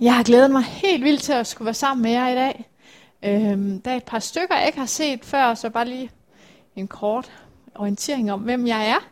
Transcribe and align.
Jeg 0.00 0.16
har 0.16 0.22
glædet 0.22 0.50
mig 0.50 0.62
helt 0.62 1.04
vildt 1.04 1.22
til 1.22 1.32
at 1.32 1.46
skulle 1.46 1.66
være 1.66 1.74
sammen 1.74 2.02
med 2.02 2.10
jer 2.10 2.28
i 2.28 2.34
dag. 2.34 2.70
Øhm, 3.22 3.80
der 3.80 3.90
er 3.90 3.96
et 3.96 4.04
par 4.04 4.18
stykker, 4.18 4.56
jeg 4.56 4.66
ikke 4.66 4.78
har 4.78 4.86
set 4.86 5.24
før, 5.24 5.54
så 5.54 5.70
bare 5.70 5.84
lige 5.84 6.10
en 6.76 6.88
kort 6.88 7.32
orientering 7.74 8.32
om, 8.32 8.40
hvem 8.40 8.66
jeg 8.66 8.88
er. 8.88 9.08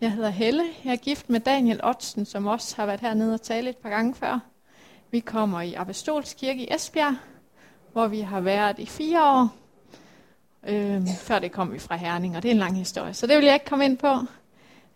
Jeg 0.00 0.12
hedder 0.12 0.28
Helle. 0.28 0.64
Jeg 0.84 0.92
er 0.92 0.96
gift 0.96 1.30
med 1.30 1.40
Daniel 1.40 1.84
Otsen, 1.84 2.24
som 2.24 2.46
også 2.46 2.76
har 2.76 2.86
været 2.86 3.00
hernede 3.00 3.34
og 3.34 3.42
tale 3.42 3.70
et 3.70 3.76
par 3.76 3.88
gange 3.88 4.14
før. 4.14 4.38
Vi 5.10 5.20
kommer 5.20 5.60
i 5.60 5.74
Apostolskirke 5.74 6.62
i 6.62 6.74
Esbjerg, 6.74 7.16
hvor 7.92 8.06
vi 8.06 8.20
har 8.20 8.40
været 8.40 8.78
i 8.78 8.86
fire 8.86 9.24
år. 9.24 9.48
Øhm, 10.66 11.06
før 11.18 11.38
det 11.38 11.52
kom 11.52 11.72
vi 11.72 11.78
fra 11.78 11.96
Herning, 11.96 12.36
og 12.36 12.42
det 12.42 12.48
er 12.48 12.52
en 12.52 12.58
lang 12.58 12.76
historie, 12.76 13.14
så 13.14 13.26
det 13.26 13.36
vil 13.36 13.44
jeg 13.44 13.54
ikke 13.54 13.66
komme 13.66 13.84
ind 13.84 13.98
på. 13.98 14.16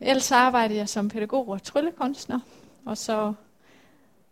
Ellers 0.01 0.33
arbejder 0.33 0.75
jeg 0.75 0.89
som 0.89 1.09
pædagog 1.09 1.49
og 1.49 1.63
tryllekunstner, 1.63 2.39
og 2.87 2.99
så, 2.99 3.33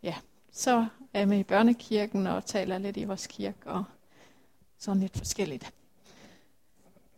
ja, 0.03 0.15
så 0.53 0.87
er 1.19 1.23
jeg 1.23 1.29
med 1.29 1.39
i 1.39 1.43
børnekirken 1.43 2.27
og 2.27 2.47
taler 2.47 2.79
lidt 2.79 2.97
i 2.97 3.05
vores 3.05 3.27
kirke 3.27 3.67
og 3.67 3.85
sådan 4.79 5.01
lidt 5.01 5.19
forskelligt. 5.19 5.73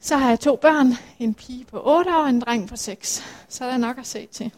Så 0.01 0.17
har 0.17 0.29
jeg 0.29 0.41
to 0.41 0.57
børn, 0.57 0.93
en 1.19 1.35
pige 1.35 1.65
på 1.65 1.83
8 1.85 2.11
år 2.17 2.23
og 2.23 2.29
en 2.29 2.41
dreng 2.41 2.69
på 2.69 2.77
6, 2.77 3.23
så 3.49 3.65
er 3.65 3.71
der 3.71 3.77
nok 3.77 3.99
at 3.99 4.07
se 4.07 4.27
til. 4.27 4.53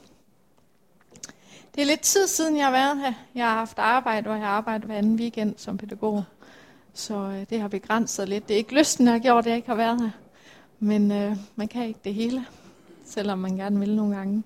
Det 1.75 1.83
er 1.83 1.87
lidt 1.87 2.01
tid 2.01 2.27
siden, 2.27 2.57
jeg 2.57 2.65
har 2.65 2.73
været 2.73 3.01
her. 3.01 3.13
Jeg 3.35 3.45
har 3.45 3.57
haft 3.57 3.79
arbejde, 3.79 4.23
hvor 4.23 4.35
jeg 4.35 4.47
har 4.47 4.53
arbejdet 4.53 4.87
hver 4.87 4.97
anden 4.97 5.17
weekend 5.17 5.55
som 5.57 5.79
pædagog. 5.79 6.25
Så 6.95 7.15
øh, 7.15 7.47
det 7.51 7.61
har 7.61 7.69
begrænset 7.69 8.29
lidt. 8.29 8.49
Det 8.49 8.55
er 8.55 8.59
ikke 8.59 8.79
lysten, 8.79 9.07
der 9.07 9.13
har 9.13 9.19
gjort, 9.19 9.45
at 9.45 9.51
jeg 9.51 9.57
ikke 9.57 9.69
har 9.69 9.75
været 9.75 10.01
her. 10.01 10.11
Men 10.79 11.13
øh, 11.13 11.37
man 11.57 11.69
kan 11.69 11.87
ikke 11.87 12.01
det 12.05 12.15
hele, 12.15 12.47
selvom 13.05 13.39
man 13.39 13.57
gerne 13.57 13.79
vil 13.79 13.97
nogle 13.97 14.17
gange. 14.17 14.43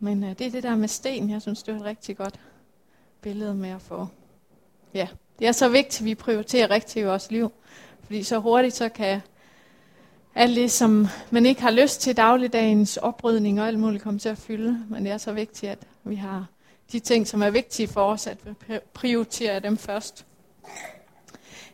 Men 0.00 0.24
øh, 0.24 0.30
det 0.30 0.46
er 0.46 0.50
det 0.50 0.62
der 0.62 0.76
med 0.76 0.88
sten, 0.88 1.30
jeg 1.30 1.42
synes, 1.42 1.62
det 1.62 1.72
er 1.72 1.78
et 1.78 1.84
rigtig 1.84 2.16
godt 2.16 2.40
billede 3.26 3.54
med 3.54 3.70
at 3.70 3.82
få. 3.82 4.08
Ja, 4.94 5.08
det 5.38 5.46
er 5.46 5.52
så 5.52 5.68
vigtigt, 5.68 6.00
at 6.00 6.04
vi 6.04 6.14
prioriterer 6.14 6.70
rigtigt 6.70 6.96
i 6.96 7.06
vores 7.06 7.30
liv. 7.30 7.52
Fordi 8.04 8.22
så 8.22 8.38
hurtigt, 8.38 8.74
så 8.74 8.88
kan 8.88 9.20
alt 10.34 10.56
det, 10.56 10.70
som 10.72 11.06
man 11.30 11.46
ikke 11.46 11.62
har 11.62 11.70
lyst 11.70 12.00
til 12.00 12.16
dagligdagens 12.16 12.96
oprydning 12.96 13.60
og 13.60 13.66
alt 13.66 13.78
muligt 13.78 14.02
komme 14.02 14.18
til 14.18 14.28
at 14.28 14.38
fylde. 14.38 14.84
Men 14.88 15.04
det 15.04 15.12
er 15.12 15.18
så 15.18 15.32
vigtigt, 15.32 15.72
at 15.72 15.78
vi 16.04 16.14
har 16.14 16.46
de 16.92 16.98
ting, 16.98 17.26
som 17.26 17.42
er 17.42 17.50
vigtige 17.50 17.88
for 17.88 18.04
os, 18.04 18.26
at 18.26 18.38
vi 18.46 18.78
prioriterer 18.94 19.58
dem 19.58 19.76
først. 19.76 20.26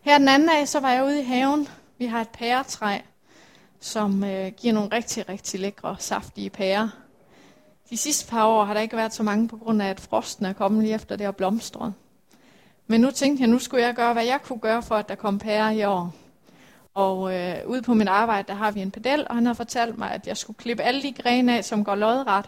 Her 0.03 0.19
den 0.19 0.29
anden 0.29 0.49
dag, 0.49 0.69
så 0.69 0.81
var 0.81 0.93
jeg 0.93 1.05
ude 1.05 1.21
i 1.21 1.25
haven. 1.25 1.69
Vi 1.99 2.07
har 2.07 2.21
et 2.21 2.29
pæretræ, 2.29 2.99
som 3.81 4.25
øh, 4.25 4.53
giver 4.53 4.75
nogle 4.75 4.89
rigtig, 4.93 5.29
rigtig 5.29 5.61
lækre, 5.61 5.97
saftige 5.99 6.51
pærer. 6.51 7.02
De 7.93 7.97
sidste 7.97 8.31
par 8.31 8.47
år 8.47 8.65
har 8.65 8.75
der 8.75 8.81
ikke 8.81 8.97
været 8.97 9.15
så 9.15 9.23
mange, 9.23 9.49
på 9.49 9.57
grund 9.57 9.83
af, 9.83 9.87
at 9.87 10.01
frosten 10.01 10.47
er 10.47 10.53
kommet 10.53 10.83
lige 10.83 10.95
efter 10.95 11.17
det 11.17 11.25
har 11.25 11.33
blomstret. 11.33 11.95
Men 12.87 13.01
nu 13.01 13.11
tænkte 13.11 13.41
jeg, 13.41 13.51
nu 13.51 13.59
skulle 13.59 13.87
jeg 13.87 13.95
gøre, 13.95 14.13
hvad 14.13 14.25
jeg 14.25 14.41
kunne 14.43 14.59
gøre 14.59 14.83
for, 14.83 14.95
at 14.95 15.09
der 15.09 15.15
kom 15.15 15.39
pærer 15.39 15.71
i 15.71 15.85
år. 15.85 16.15
Og 16.95 17.35
øh, 17.35 17.57
ude 17.67 17.83
på 17.83 17.95
mit 17.95 18.09
arbejde, 18.09 18.49
der 18.49 18.55
har 18.55 18.71
vi 18.71 18.81
en 18.81 18.91
pedel, 18.91 19.27
og 19.29 19.35
han 19.35 19.47
har 19.47 19.55
fortalt 19.55 19.99
mig, 19.99 20.11
at 20.11 20.27
jeg 20.27 20.37
skulle 20.37 20.57
klippe 20.57 20.83
alle 20.83 21.03
de 21.03 21.13
grene 21.13 21.57
af, 21.57 21.65
som 21.65 21.85
går 21.85 21.95
lodret. 21.95 22.45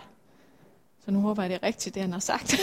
Så 1.04 1.10
nu 1.10 1.20
håber 1.20 1.42
jeg, 1.42 1.50
det 1.50 1.58
er 1.62 1.66
rigtigt, 1.66 1.94
det 1.94 2.02
han 2.02 2.12
har 2.12 2.20
sagt. 2.20 2.56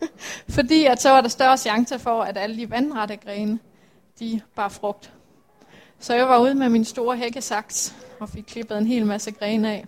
Fordi 0.56 0.84
at 0.84 1.02
så 1.02 1.10
var 1.10 1.20
der 1.20 1.28
større 1.28 1.56
chance 1.56 1.98
for, 1.98 2.22
at 2.22 2.36
alle 2.36 2.56
de 2.56 2.70
vandrette 2.70 3.16
grene, 3.16 3.58
de 4.20 4.40
bar 4.54 4.68
frugt. 4.68 5.12
Så 5.98 6.14
jeg 6.14 6.28
var 6.28 6.38
ude 6.38 6.54
med 6.54 6.68
min 6.68 6.84
store 6.84 7.16
hækkesaks 7.16 7.96
og 8.20 8.28
fik 8.28 8.44
klippet 8.44 8.78
en 8.78 8.86
hel 8.86 9.06
masse 9.06 9.30
grene 9.30 9.72
af. 9.72 9.84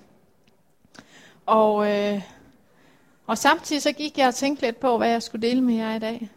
Og, 1.46 1.90
øh, 1.90 2.22
og 3.28 3.38
samtidig 3.38 3.82
så 3.82 3.92
gik 3.92 4.18
jeg 4.18 4.28
og 4.28 4.34
tænkte 4.34 4.66
lidt 4.66 4.80
på, 4.80 4.98
hvad 4.98 5.10
jeg 5.10 5.22
skulle 5.22 5.48
dele 5.48 5.60
med 5.60 5.74
jer 5.74 5.94
i 5.94 5.98
dag. 5.98 6.30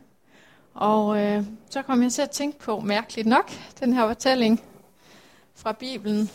Og 0.73 1.17
øh, 1.17 1.43
så 1.69 1.81
kom 1.81 2.03
jeg 2.03 2.11
til 2.11 2.21
at 2.21 2.31
tænke 2.31 2.59
på, 2.59 2.79
mærkeligt 2.79 3.27
nok, 3.27 3.51
den 3.79 3.93
her 3.93 4.07
fortælling 4.07 4.63
fra 5.55 5.71
Bibelen, 5.71 6.29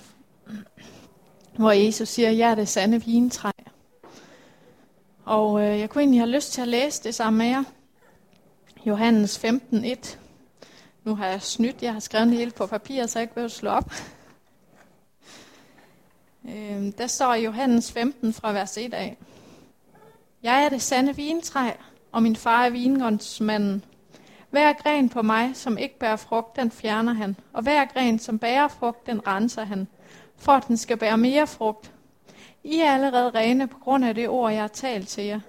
hvor 1.57 1.73
Jesus 1.73 2.09
siger, 2.09 2.31
jeg 2.31 2.51
er 2.51 2.55
det 2.55 2.69
sande 2.69 3.05
vintræ. 3.05 3.51
Og 5.25 5.61
øh, 5.61 5.81
jeg 5.81 5.91
kunne 5.91 6.03
egentlig 6.03 6.21
have 6.21 6.31
lyst 6.31 6.53
til 6.53 6.61
at 6.61 6.69
læse 6.69 7.03
det 7.03 7.15
sammen 7.15 7.39
med 7.39 7.47
jer. 7.47 7.65
Johannes 8.87 9.45
15.1. 9.45 10.17
Nu 11.05 11.15
har 11.15 11.27
jeg 11.27 11.43
snydt, 11.43 11.83
jeg 11.83 11.93
har 11.93 12.01
skrevet 12.01 12.29
det 12.29 12.37
hele 12.37 12.51
på 12.51 12.67
papir, 12.67 13.07
så 13.07 13.19
jeg 13.19 13.23
ikke 13.23 13.35
behøver 13.35 13.49
slå 13.49 13.71
op. 13.71 13.93
Øh, 16.49 16.93
der 16.99 17.07
står 17.07 17.35
i 17.35 17.45
Johannes 17.45 17.93
15 17.93 18.33
fra 18.33 18.53
vers 18.53 18.77
1 18.77 18.95
af. 18.95 19.17
Jeg 20.43 20.65
er 20.65 20.69
det 20.69 20.83
sande 20.83 21.17
vintræ, 21.17 21.71
og 22.13 22.23
min 22.23 22.37
far 22.37 22.65
er 22.65 22.71
vingårdsmanden. 22.71 23.85
Hver 24.51 24.73
gren 24.73 25.09
på 25.09 25.23
mig, 25.23 25.57
som 25.57 25.79
ikke 25.79 25.99
bærer 25.99 26.17
frugt, 26.17 26.57
den 26.57 26.71
fjerner 26.71 27.13
han, 27.13 27.37
og 27.53 27.63
hver 27.63 27.85
gren, 27.85 28.19
som 28.19 28.39
bærer 28.39 28.69
frugt, 28.69 29.07
den 29.07 29.27
renser 29.27 29.65
han, 29.65 29.89
for 30.37 30.53
at 30.53 30.69
den 30.69 30.77
skal 30.77 30.97
bære 30.97 31.19
mere 31.19 31.47
frugt. 31.47 31.93
I 32.65 32.81
er 32.81 32.93
allerede 32.93 33.31
rene 33.31 33.67
på 33.67 33.79
grund 33.79 34.05
af 34.05 34.15
det 34.15 34.29
ord, 34.29 34.53
jeg 34.53 34.61
har 34.61 34.69
talt 34.69 35.09
til 35.09 35.25
jer. 35.25 35.41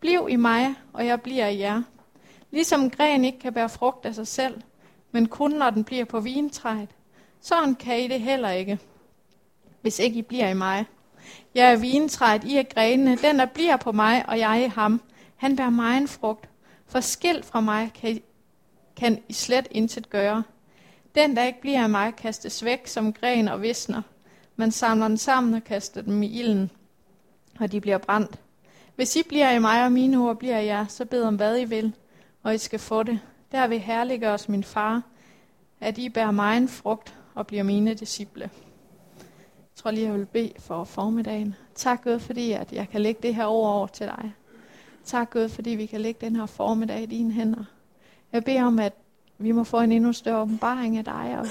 Bliv 0.00 0.26
i 0.30 0.36
mig, 0.36 0.74
og 0.92 1.06
jeg 1.06 1.20
bliver 1.20 1.46
i 1.46 1.58
jer. 1.58 1.82
Ligesom 2.50 2.90
gren 2.90 3.24
ikke 3.24 3.38
kan 3.38 3.52
bære 3.52 3.68
frugt 3.68 4.06
af 4.06 4.14
sig 4.14 4.26
selv, 4.26 4.62
men 5.12 5.28
kun 5.28 5.50
når 5.50 5.70
den 5.70 5.84
bliver 5.84 6.04
på 6.04 6.20
vintræet, 6.20 6.88
sådan 7.40 7.74
kan 7.74 8.00
I 8.00 8.08
det 8.08 8.20
heller 8.20 8.50
ikke, 8.50 8.78
hvis 9.80 9.98
ikke 9.98 10.18
I 10.18 10.22
bliver 10.22 10.48
i 10.48 10.54
mig. 10.54 10.84
Jeg 11.54 11.72
er 11.72 11.76
vintræet, 11.76 12.44
I 12.44 12.56
er 12.56 12.62
grenene, 12.62 13.16
den 13.16 13.38
der 13.38 13.46
bliver 13.46 13.76
på 13.76 13.92
mig, 13.92 14.24
og 14.28 14.38
jeg 14.38 14.64
i 14.64 14.68
ham. 14.68 15.00
Han 15.36 15.56
bærer 15.56 15.70
mig 15.70 15.96
en 15.96 16.08
frugt. 16.08 16.48
For 16.86 17.00
skilt 17.00 17.44
fra 17.44 17.60
mig 17.60 17.90
kan 17.94 18.10
I, 18.10 18.22
kan 18.96 19.22
I 19.28 19.32
slet 19.32 19.68
intet 19.70 20.10
gøre. 20.10 20.42
Den, 21.14 21.36
der 21.36 21.44
ikke 21.44 21.60
bliver 21.60 21.82
af 21.82 21.90
mig, 21.90 22.16
kastes 22.16 22.64
væk 22.64 22.86
som 22.86 23.12
gren 23.12 23.48
og 23.48 23.62
visner. 23.62 24.02
Man 24.56 24.72
samler 24.72 25.08
den 25.08 25.18
sammen 25.18 25.54
og 25.54 25.64
kaster 25.64 26.02
dem 26.02 26.22
i 26.22 26.26
ilden, 26.26 26.70
og 27.60 27.72
de 27.72 27.80
bliver 27.80 27.98
brændt. 27.98 28.38
Hvis 28.96 29.16
I 29.16 29.22
bliver 29.28 29.50
i 29.50 29.58
mig, 29.58 29.84
og 29.84 29.92
mine 29.92 30.18
ord 30.18 30.36
bliver 30.38 30.58
i 30.58 30.66
jer, 30.66 30.86
så 30.86 31.04
bed 31.04 31.22
om 31.22 31.36
hvad 31.36 31.60
I 31.60 31.64
vil, 31.64 31.92
og 32.42 32.54
I 32.54 32.58
skal 32.58 32.78
få 32.78 33.02
det. 33.02 33.20
Der 33.52 33.66
vil 33.66 33.78
herliggøres 33.78 34.48
min 34.48 34.64
far, 34.64 35.02
at 35.80 35.98
I 35.98 36.08
bærer 36.08 36.30
mig 36.30 36.56
en 36.56 36.68
frugt 36.68 37.14
og 37.34 37.46
bliver 37.46 37.62
mine 37.62 37.94
disciple. 37.94 38.50
Jeg 39.80 39.82
tror 39.82 39.90
lige, 39.90 40.06
jeg 40.06 40.14
vil 40.14 40.26
bede 40.26 40.52
for 40.58 40.84
formiddagen. 40.84 41.54
Tak 41.74 42.04
Gud, 42.04 42.18
fordi 42.18 42.52
at 42.52 42.72
jeg 42.72 42.88
kan 42.88 43.00
lægge 43.00 43.20
det 43.22 43.34
her 43.34 43.46
ord 43.46 43.74
over 43.74 43.86
til 43.86 44.06
dig. 44.06 44.32
Tak 45.04 45.30
Gud, 45.30 45.48
fordi 45.48 45.70
vi 45.70 45.86
kan 45.86 46.00
lægge 46.00 46.26
den 46.26 46.36
her 46.36 46.46
formiddag 46.46 47.02
i 47.02 47.06
dine 47.06 47.32
hænder. 47.32 47.64
Jeg 48.32 48.44
beder 48.44 48.64
om, 48.64 48.78
at 48.78 48.92
vi 49.38 49.52
må 49.52 49.64
få 49.64 49.80
en 49.80 49.92
endnu 49.92 50.12
større 50.12 50.40
åbenbaring 50.40 50.96
af 50.96 51.04
dig, 51.04 51.36
og 51.38 51.46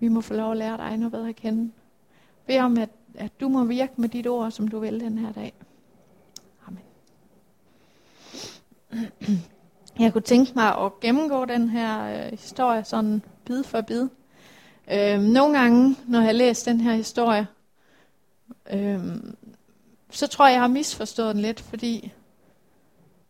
vi 0.00 0.08
må 0.08 0.20
få 0.20 0.34
lov 0.34 0.50
at 0.50 0.56
lære 0.56 0.76
dig 0.76 0.96
noget 0.96 1.12
bedre 1.12 1.28
at 1.28 1.36
kende. 1.36 1.60
Jeg 1.62 2.46
beder 2.46 2.62
om, 2.62 2.78
at, 2.78 2.88
at 3.14 3.40
du 3.40 3.48
må 3.48 3.64
virke 3.64 3.92
med 3.96 4.08
dit 4.08 4.26
ord, 4.26 4.50
som 4.50 4.68
du 4.68 4.78
vil 4.78 5.00
den 5.00 5.18
her 5.18 5.32
dag. 5.32 5.52
Amen. 6.66 6.82
Jeg 9.98 10.12
kunne 10.12 10.22
tænke 10.22 10.52
mig 10.54 10.78
at 10.78 11.00
gennemgå 11.00 11.44
den 11.44 11.68
her 11.68 12.24
øh, 12.26 12.30
historie 12.30 12.84
sådan 12.84 13.22
bid 13.44 13.64
for 13.64 13.80
bid. 13.80 14.08
Øh, 14.92 15.20
nogle 15.20 15.58
gange, 15.58 15.96
når 16.08 16.18
jeg 16.18 16.26
har 16.26 16.32
læst 16.32 16.66
den 16.66 16.80
her 16.80 16.94
historie, 16.94 17.46
øhm, 18.70 19.36
så 20.10 20.26
tror 20.26 20.46
jeg, 20.46 20.52
jeg 20.52 20.60
har 20.60 20.68
misforstået 20.68 21.34
den 21.34 21.42
lidt, 21.42 21.60
fordi 21.60 22.12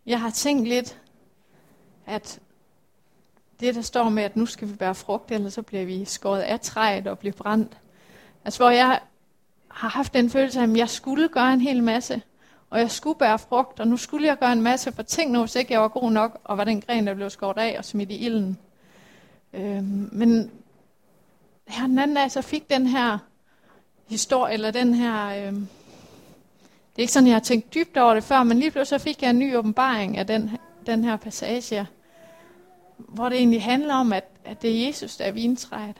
jeg 0.07 0.21
har 0.21 0.31
tænkt 0.31 0.69
lidt, 0.69 0.99
at 2.07 2.41
det, 3.61 3.75
der 3.75 3.83
står 3.83 4.09
med, 4.09 4.23
at 4.23 4.37
nu 4.37 4.47
skal 4.47 4.69
vi 4.69 4.75
bære 4.75 4.95
frugt, 4.95 5.31
eller 5.31 5.51
så 5.51 5.63
bliver 5.63 5.85
vi 5.85 6.05
skåret 6.05 6.41
af 6.41 6.61
træet 6.61 7.07
og 7.07 7.19
bliver 7.19 7.33
brændt. 7.33 7.79
Altså, 8.45 8.63
hvor 8.63 8.71
jeg 8.71 9.01
har 9.69 9.89
haft 9.89 10.15
den 10.15 10.31
følelse 10.31 10.61
af, 10.61 10.65
at 10.65 10.77
jeg 10.77 10.89
skulle 10.89 11.29
gøre 11.29 11.53
en 11.53 11.61
hel 11.61 11.83
masse, 11.83 12.23
og 12.71 12.79
jeg 12.79 12.91
skulle 12.91 13.19
bære 13.19 13.39
frugt, 13.39 13.81
og 13.81 13.89
nu 13.89 13.97
skulle 13.97 14.27
jeg 14.27 14.39
gøre 14.39 14.53
en 14.53 14.63
masse, 14.63 14.93
for 14.93 15.03
tænk 15.03 15.33
nu, 15.33 15.41
hvis 15.41 15.57
ikke 15.57 15.73
jeg 15.73 15.81
var 15.81 15.89
god 15.89 16.11
nok, 16.11 16.41
og 16.45 16.59
var 16.59 16.65
den 16.65 16.81
gren, 16.81 17.07
der 17.07 17.15
blev 17.15 17.31
skåret 17.31 17.59
af 17.59 17.75
og 17.79 17.85
smidt 17.85 18.11
i 18.11 18.17
ilden. 18.17 18.59
Øhm, 19.53 20.09
men 20.13 20.51
her 21.69 21.87
den 21.87 21.99
anden 21.99 22.17
dag, 22.17 22.31
så 22.31 22.43
fik 22.43 22.71
den 22.71 22.87
her 22.87 23.19
historie, 24.13 24.55
eller 24.55 24.71
den 24.71 24.95
her, 24.95 25.27
Øh, 25.27 25.53
det 26.93 26.99
er 26.99 27.03
ikke 27.03 27.13
sådan, 27.13 27.27
jeg 27.27 27.35
har 27.35 27.41
tænkt 27.41 27.75
dybt 27.75 27.97
over 27.97 28.15
det 28.15 28.25
før, 28.25 28.43
men 28.43 28.59
lige 28.59 28.71
pludselig 28.71 29.01
så 29.01 29.05
fik 29.05 29.23
jeg 29.23 29.31
en 29.31 29.39
ny 29.39 29.57
åbenbaring 29.57 30.19
af 30.19 30.27
den, 30.27 30.51
den 30.87 31.05
her 31.05 31.17
passage, 31.17 31.87
hvor 32.97 33.29
det 33.29 33.39
egentlig 33.39 33.63
handler 33.63 33.95
om, 33.95 34.13
at, 34.13 34.25
at 34.45 34.63
det 34.63 34.71
er 34.71 34.87
Jesus, 34.87 35.17
der 35.17 35.25
er 35.25 35.33
vintræet, 35.33 35.97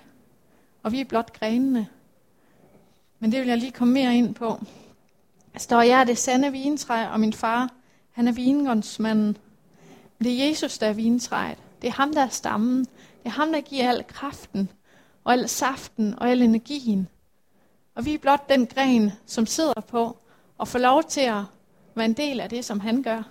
og 0.83 0.93
vi 0.93 1.01
er 1.01 1.05
blot 1.05 1.33
grenene. 1.39 1.89
Men 3.19 3.33
det 3.33 3.41
vil 3.41 3.49
jeg 3.49 3.59
lige 3.59 3.73
komme 3.73 3.95
mere 3.95 4.17
ind 4.17 4.35
på. 4.35 4.61
Der 5.53 5.59
står, 5.59 5.83
jeg 5.83 6.01
er 6.01 6.05
det 6.05 6.19
sande 6.19 6.53
vintræ, 6.53 7.07
og 7.07 7.21
min 7.21 7.33
far, 7.33 7.71
han 8.13 8.29
er 8.29 8.33
vingårdsmanden. 8.33 9.37
Men 10.19 10.27
det 10.27 10.43
er 10.43 10.49
Jesus, 10.49 10.79
der 10.79 10.87
er 10.87 10.93
vintræet. 10.93 11.59
Det 11.83 11.89
er 11.89 11.93
ham, 11.93 12.15
der 12.15 12.23
er 12.23 12.29
stammen. 12.29 12.79
Det 12.79 13.25
er 13.25 13.31
ham, 13.31 13.53
der 13.53 13.61
giver 13.61 13.91
al 13.91 14.05
kraften, 14.07 14.69
og 15.25 15.33
al 15.33 15.49
saften, 15.49 16.15
og 16.19 16.31
al 16.31 16.43
energien. 16.43 17.09
Og 17.95 18.05
vi 18.05 18.15
er 18.15 18.19
blot 18.19 18.49
den 18.49 18.67
gren, 18.67 19.13
som 19.27 19.47
sidder 19.47 19.81
på, 19.81 20.17
og 20.59 20.69
får 20.69 20.79
lov 20.79 21.05
til 21.05 21.21
at 21.21 21.43
være 21.95 22.07
en 22.07 22.13
del 22.13 22.41
af 22.41 22.49
det, 22.49 22.65
som 22.65 22.81
han 22.81 23.03
gør. 23.03 23.23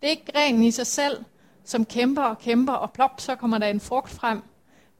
Det 0.00 0.06
er 0.06 0.10
ikke 0.10 0.32
grenen 0.32 0.62
i 0.62 0.70
sig 0.70 0.86
selv, 0.86 1.24
som 1.64 1.84
kæmper 1.84 2.22
og 2.22 2.38
kæmper, 2.38 2.72
og 2.72 2.92
plop, 2.92 3.20
så 3.20 3.34
kommer 3.34 3.58
der 3.58 3.66
en 3.66 3.80
frugt 3.80 4.10
frem. 4.10 4.42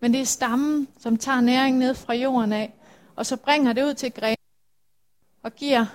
Men 0.01 0.13
det 0.13 0.21
er 0.21 0.25
stammen, 0.25 0.89
som 0.99 1.17
tager 1.17 1.41
næring 1.41 1.79
ned 1.79 1.95
fra 1.95 2.15
jorden 2.15 2.53
af, 2.53 2.75
og 3.17 3.27
så 3.27 3.37
bringer 3.37 3.73
det 3.73 3.85
ud 3.85 3.95
til 3.95 4.13
grenen 4.13 4.37
og 5.43 5.53
giver... 5.53 5.87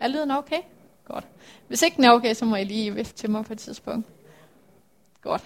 Er 0.00 0.08
lyden 0.08 0.30
okay? 0.30 0.60
Godt. 1.04 1.26
Hvis 1.68 1.82
ikke 1.82 1.96
den 1.96 2.04
er 2.04 2.10
okay, 2.10 2.34
så 2.34 2.44
må 2.44 2.56
I 2.56 2.64
lige 2.64 2.94
vifte 2.94 3.14
til 3.14 3.30
mig 3.30 3.44
på 3.44 3.52
et 3.52 3.58
tidspunkt. 3.58 4.08
Godt. 5.22 5.44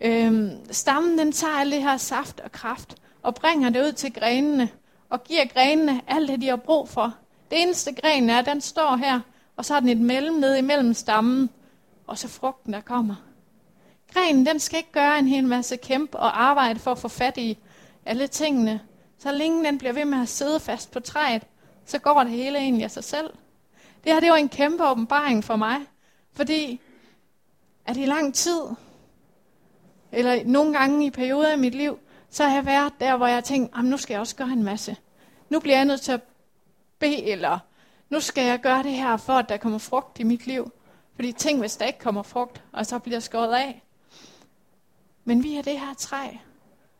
Øhm, 0.00 0.50
stammen 0.70 1.18
den 1.18 1.32
tager 1.32 1.52
alt 1.52 1.72
det 1.72 1.82
her 1.82 1.96
saft 1.96 2.40
og 2.40 2.52
kraft 2.52 2.96
og 3.22 3.34
bringer 3.34 3.70
det 3.70 3.82
ud 3.82 3.92
til 3.92 4.12
grenene 4.12 4.68
og 5.10 5.24
giver 5.24 5.44
grenene 5.44 6.00
alt 6.06 6.28
det, 6.28 6.40
de 6.40 6.48
har 6.48 6.56
brug 6.56 6.88
for. 6.88 7.14
Det 7.50 7.62
eneste 7.62 7.92
gren 7.92 8.30
er, 8.30 8.42
den 8.42 8.60
står 8.60 8.96
her, 8.96 9.20
og 9.56 9.64
så 9.64 9.72
har 9.72 9.80
den 9.80 9.88
et 9.88 10.00
mellemled 10.00 10.56
imellem 10.56 10.94
stammen, 10.94 11.50
og 12.06 12.18
så 12.18 12.28
frugten, 12.28 12.72
der 12.72 12.80
kommer. 12.80 13.14
Grenen, 14.12 14.46
den 14.46 14.60
skal 14.60 14.76
ikke 14.76 14.92
gøre 14.92 15.18
en 15.18 15.28
hel 15.28 15.46
masse 15.46 15.76
kæmpe 15.76 16.18
og 16.18 16.42
arbejde 16.42 16.78
for 16.78 16.90
at 16.90 16.98
få 16.98 17.08
fat 17.08 17.36
i 17.36 17.58
alle 18.06 18.26
tingene. 18.26 18.80
Så 19.18 19.32
længe 19.32 19.64
den 19.64 19.78
bliver 19.78 19.92
ved 19.92 20.04
med 20.04 20.22
at 20.22 20.28
sidde 20.28 20.60
fast 20.60 20.90
på 20.90 21.00
træet, 21.00 21.42
så 21.84 21.98
går 21.98 22.22
det 22.22 22.32
hele 22.32 22.58
egentlig 22.58 22.84
af 22.84 22.90
sig 22.90 23.04
selv. 23.04 23.30
Det 24.04 24.12
her, 24.12 24.20
det 24.20 24.30
var 24.30 24.36
en 24.36 24.48
kæmpe 24.48 24.88
åbenbaring 24.88 25.44
for 25.44 25.56
mig, 25.56 25.76
fordi 26.32 26.80
at 27.86 27.96
i 27.96 28.04
lang 28.04 28.34
tid, 28.34 28.60
eller 30.12 30.44
nogle 30.44 30.78
gange 30.78 31.06
i 31.06 31.10
perioder 31.10 31.48
af 31.48 31.58
mit 31.58 31.74
liv, 31.74 31.98
så 32.30 32.44
har 32.44 32.54
jeg 32.54 32.66
været 32.66 32.92
der, 33.00 33.16
hvor 33.16 33.26
jeg 33.26 33.44
tænkt, 33.44 33.84
nu 33.84 33.96
skal 33.96 34.14
jeg 34.14 34.20
også 34.20 34.36
gøre 34.36 34.48
en 34.48 34.62
masse. 34.62 34.96
Nu 35.48 35.60
bliver 35.60 35.76
jeg 35.76 35.84
nødt 35.84 36.00
til 36.00 36.12
at 36.12 36.20
bede, 36.98 37.22
eller 37.22 37.58
nu 38.10 38.20
skal 38.20 38.44
jeg 38.44 38.60
gøre 38.60 38.82
det 38.82 38.92
her, 38.92 39.16
for 39.16 39.32
at 39.32 39.48
der 39.48 39.56
kommer 39.56 39.78
frugt 39.78 40.18
i 40.18 40.22
mit 40.22 40.46
liv. 40.46 40.72
Fordi 41.14 41.32
tænk, 41.32 41.58
hvis 41.60 41.76
der 41.76 41.84
ikke 41.84 41.98
kommer 41.98 42.22
frugt, 42.22 42.62
og 42.72 42.86
så 42.86 42.98
bliver 42.98 43.20
skåret 43.20 43.54
af. 43.54 43.82
Men 45.24 45.42
vi 45.42 45.56
er 45.56 45.62
det 45.62 45.80
her 45.80 45.94
træ. 45.94 46.28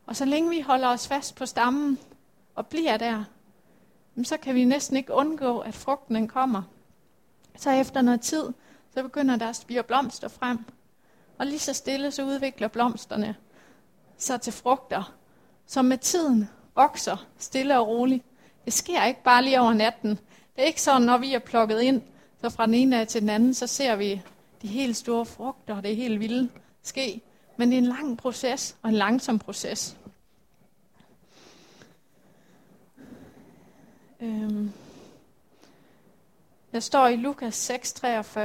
Og 0.06 0.17
så 0.17 0.25
længe 0.25 0.50
vi 0.50 0.61
holder 0.61 0.88
os 0.88 1.08
fast 1.08 1.34
på 1.34 1.46
stammen 1.46 1.99
og 2.55 2.67
bliver 2.67 2.96
der, 2.96 3.25
så 4.25 4.37
kan 4.37 4.55
vi 4.55 4.64
næsten 4.64 4.96
ikke 4.96 5.12
undgå, 5.12 5.58
at 5.58 5.75
frugten 5.75 6.14
den 6.14 6.29
kommer. 6.29 6.62
Så 7.56 7.70
efter 7.70 8.02
noget 8.02 8.20
tid, 8.20 8.52
så 8.94 9.02
begynder 9.02 9.37
der 9.37 9.49
at 9.49 9.56
spire 9.56 9.82
blomster 9.82 10.29
frem. 10.29 10.58
Og 11.38 11.46
lige 11.46 11.58
så 11.58 11.72
stille, 11.72 12.11
så 12.11 12.25
udvikler 12.25 12.69
blomsterne 12.69 13.37
sig 14.19 14.41
til 14.41 14.53
frugter, 14.53 15.15
som 15.67 15.85
med 15.85 15.99
tiden 15.99 16.49
vokser 16.75 17.27
stille 17.39 17.79
og 17.79 17.89
roligt. 17.89 18.25
Det 18.65 18.73
sker 18.73 19.05
ikke 19.05 19.23
bare 19.23 19.45
lige 19.45 19.61
over 19.61 19.75
natten. 19.75 20.11
Det 20.11 20.63
er 20.63 20.67
ikke 20.67 20.83
sådan, 20.83 21.03
når 21.03 21.19
vi 21.19 21.35
er 21.35 21.39
plukket 21.39 21.81
ind, 21.81 22.03
så 22.41 22.51
fra 22.51 22.67
den 22.67 22.75
ene 22.75 23.01
af 23.01 23.07
til 23.07 23.21
den 23.21 23.29
anden, 23.29 23.55
så 23.55 23.67
ser 23.67 23.97
vi 23.97 24.23
de 24.63 24.67
helt 24.67 24.97
store 24.97 25.27
frugter, 25.27 25.77
og 25.77 25.83
det 25.83 25.93
er 25.93 25.97
helt 25.97 26.21
vildt 26.21 26.53
ske. 26.83 27.21
Men 27.57 27.69
det 27.69 27.75
er 27.75 27.79
en 27.79 27.87
lang 27.87 28.19
proces, 28.19 28.77
og 28.83 28.89
en 28.89 28.95
langsom 28.95 29.39
proces. 29.39 29.97
Øhm. 34.21 34.73
Der 36.73 36.81
står 36.81 37.07
i 37.07 37.17
Lukas 37.17 37.71
6:43. 37.71 38.39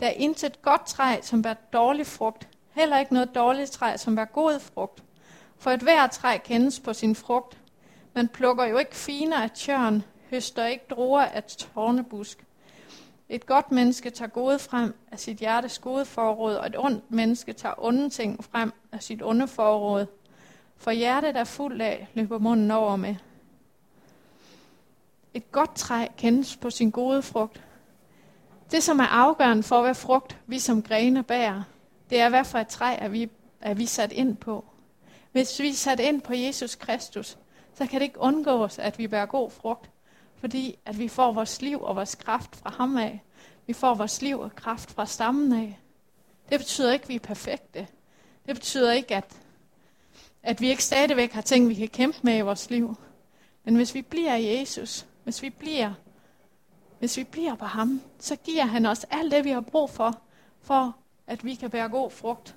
Der 0.00 0.06
er 0.06 0.10
intet 0.10 0.62
godt 0.62 0.86
træ, 0.86 1.20
som 1.22 1.42
bærer 1.42 1.54
dårlig 1.72 2.06
frugt. 2.06 2.48
Heller 2.72 2.98
ikke 2.98 3.14
noget 3.14 3.34
dårligt 3.34 3.70
træ, 3.70 3.96
som 3.96 4.16
var 4.16 4.24
god 4.24 4.60
frugt. 4.60 5.02
For 5.58 5.70
et 5.70 5.80
hvert 5.80 6.10
træ 6.10 6.38
kendes 6.44 6.80
på 6.80 6.92
sin 6.92 7.14
frugt. 7.14 7.58
Man 8.14 8.28
plukker 8.28 8.64
jo 8.64 8.78
ikke 8.78 8.96
finer 8.96 9.42
af 9.42 9.50
tjørn, 9.50 10.02
høster 10.30 10.66
ikke 10.66 10.84
druer 10.90 11.22
af 11.22 11.44
tårnebusk. 11.44 12.44
Et 13.28 13.46
godt 13.46 13.72
menneske 13.72 14.10
tager 14.10 14.28
gode 14.28 14.58
frem 14.58 14.94
af 15.12 15.18
sit 15.18 15.38
hjertes 15.38 15.78
gode 15.78 16.04
forråd, 16.04 16.54
og 16.54 16.66
et 16.66 16.78
ondt 16.78 17.10
menneske 17.10 17.52
tager 17.52 17.74
onde 17.78 18.10
ting 18.10 18.44
frem 18.44 18.72
af 18.92 19.02
sit 19.02 19.22
onde 19.22 19.48
forråd. 19.48 20.06
For 20.76 20.90
hjertet 20.90 21.36
er 21.36 21.44
fuld 21.44 21.80
af, 21.80 22.08
løber 22.14 22.38
munden 22.38 22.70
over 22.70 22.96
med. 22.96 23.14
Et 25.34 25.52
godt 25.52 25.74
træ 25.74 26.06
kendes 26.16 26.56
på 26.56 26.70
sin 26.70 26.90
gode 26.90 27.22
frugt. 27.22 27.62
Det, 28.70 28.82
som 28.82 28.98
er 28.98 29.06
afgørende 29.06 29.62
for, 29.62 29.82
hvad 29.82 29.94
frugt 29.94 30.38
vi 30.46 30.58
som 30.58 30.82
grene 30.82 31.22
bærer, 31.22 31.62
det 32.10 32.20
er, 32.20 32.28
hvad 32.28 32.44
for 32.44 32.58
et 32.58 32.68
træ 32.68 32.96
er 32.98 33.08
vi, 33.08 33.30
er 33.60 33.74
vi 33.74 33.86
sat 33.86 34.12
ind 34.12 34.36
på. 34.36 34.64
Hvis 35.32 35.60
vi 35.60 35.68
er 35.68 35.74
sat 35.74 36.00
ind 36.00 36.22
på 36.22 36.34
Jesus 36.34 36.74
Kristus, 36.74 37.38
så 37.74 37.86
kan 37.86 38.00
det 38.00 38.06
ikke 38.06 38.20
undgås, 38.20 38.78
at 38.78 38.98
vi 38.98 39.08
bærer 39.08 39.26
god 39.26 39.50
frugt, 39.50 39.90
fordi 40.36 40.78
at 40.86 40.98
vi 40.98 41.08
får 41.08 41.32
vores 41.32 41.62
liv 41.62 41.82
og 41.82 41.96
vores 41.96 42.14
kraft 42.14 42.56
fra 42.56 42.70
ham 42.70 42.96
af. 42.96 43.22
Vi 43.66 43.72
får 43.72 43.94
vores 43.94 44.22
liv 44.22 44.40
og 44.40 44.54
kraft 44.54 44.90
fra 44.90 45.06
stammen 45.06 45.52
af. 45.52 45.78
Det 46.48 46.58
betyder 46.58 46.92
ikke, 46.92 47.02
at 47.02 47.08
vi 47.08 47.14
er 47.14 47.18
perfekte. 47.18 47.86
Det 48.46 48.54
betyder 48.54 48.92
ikke, 48.92 49.16
at, 49.16 49.36
at 50.42 50.60
vi 50.60 50.68
ikke 50.68 50.84
stadigvæk 50.84 51.32
har 51.32 51.42
ting, 51.42 51.68
vi 51.68 51.74
kan 51.74 51.88
kæmpe 51.88 52.18
med 52.22 52.36
i 52.36 52.40
vores 52.40 52.70
liv. 52.70 52.96
Men 53.64 53.76
hvis 53.76 53.94
vi 53.94 54.02
bliver 54.02 54.34
i 54.34 54.58
Jesus, 54.58 55.06
hvis 55.24 55.42
vi 55.42 55.50
bliver, 55.50 55.92
hvis 56.98 57.16
vi 57.16 57.24
bliver 57.24 57.54
på 57.54 57.64
ham, 57.64 58.02
så 58.18 58.36
giver 58.36 58.64
han 58.64 58.86
os 58.86 59.06
alt 59.10 59.32
det, 59.32 59.44
vi 59.44 59.50
har 59.50 59.60
brug 59.60 59.90
for, 59.90 60.22
for 60.60 60.96
at 61.30 61.44
vi 61.44 61.54
kan 61.54 61.70
bære 61.70 61.88
god 61.88 62.10
frugt. 62.10 62.54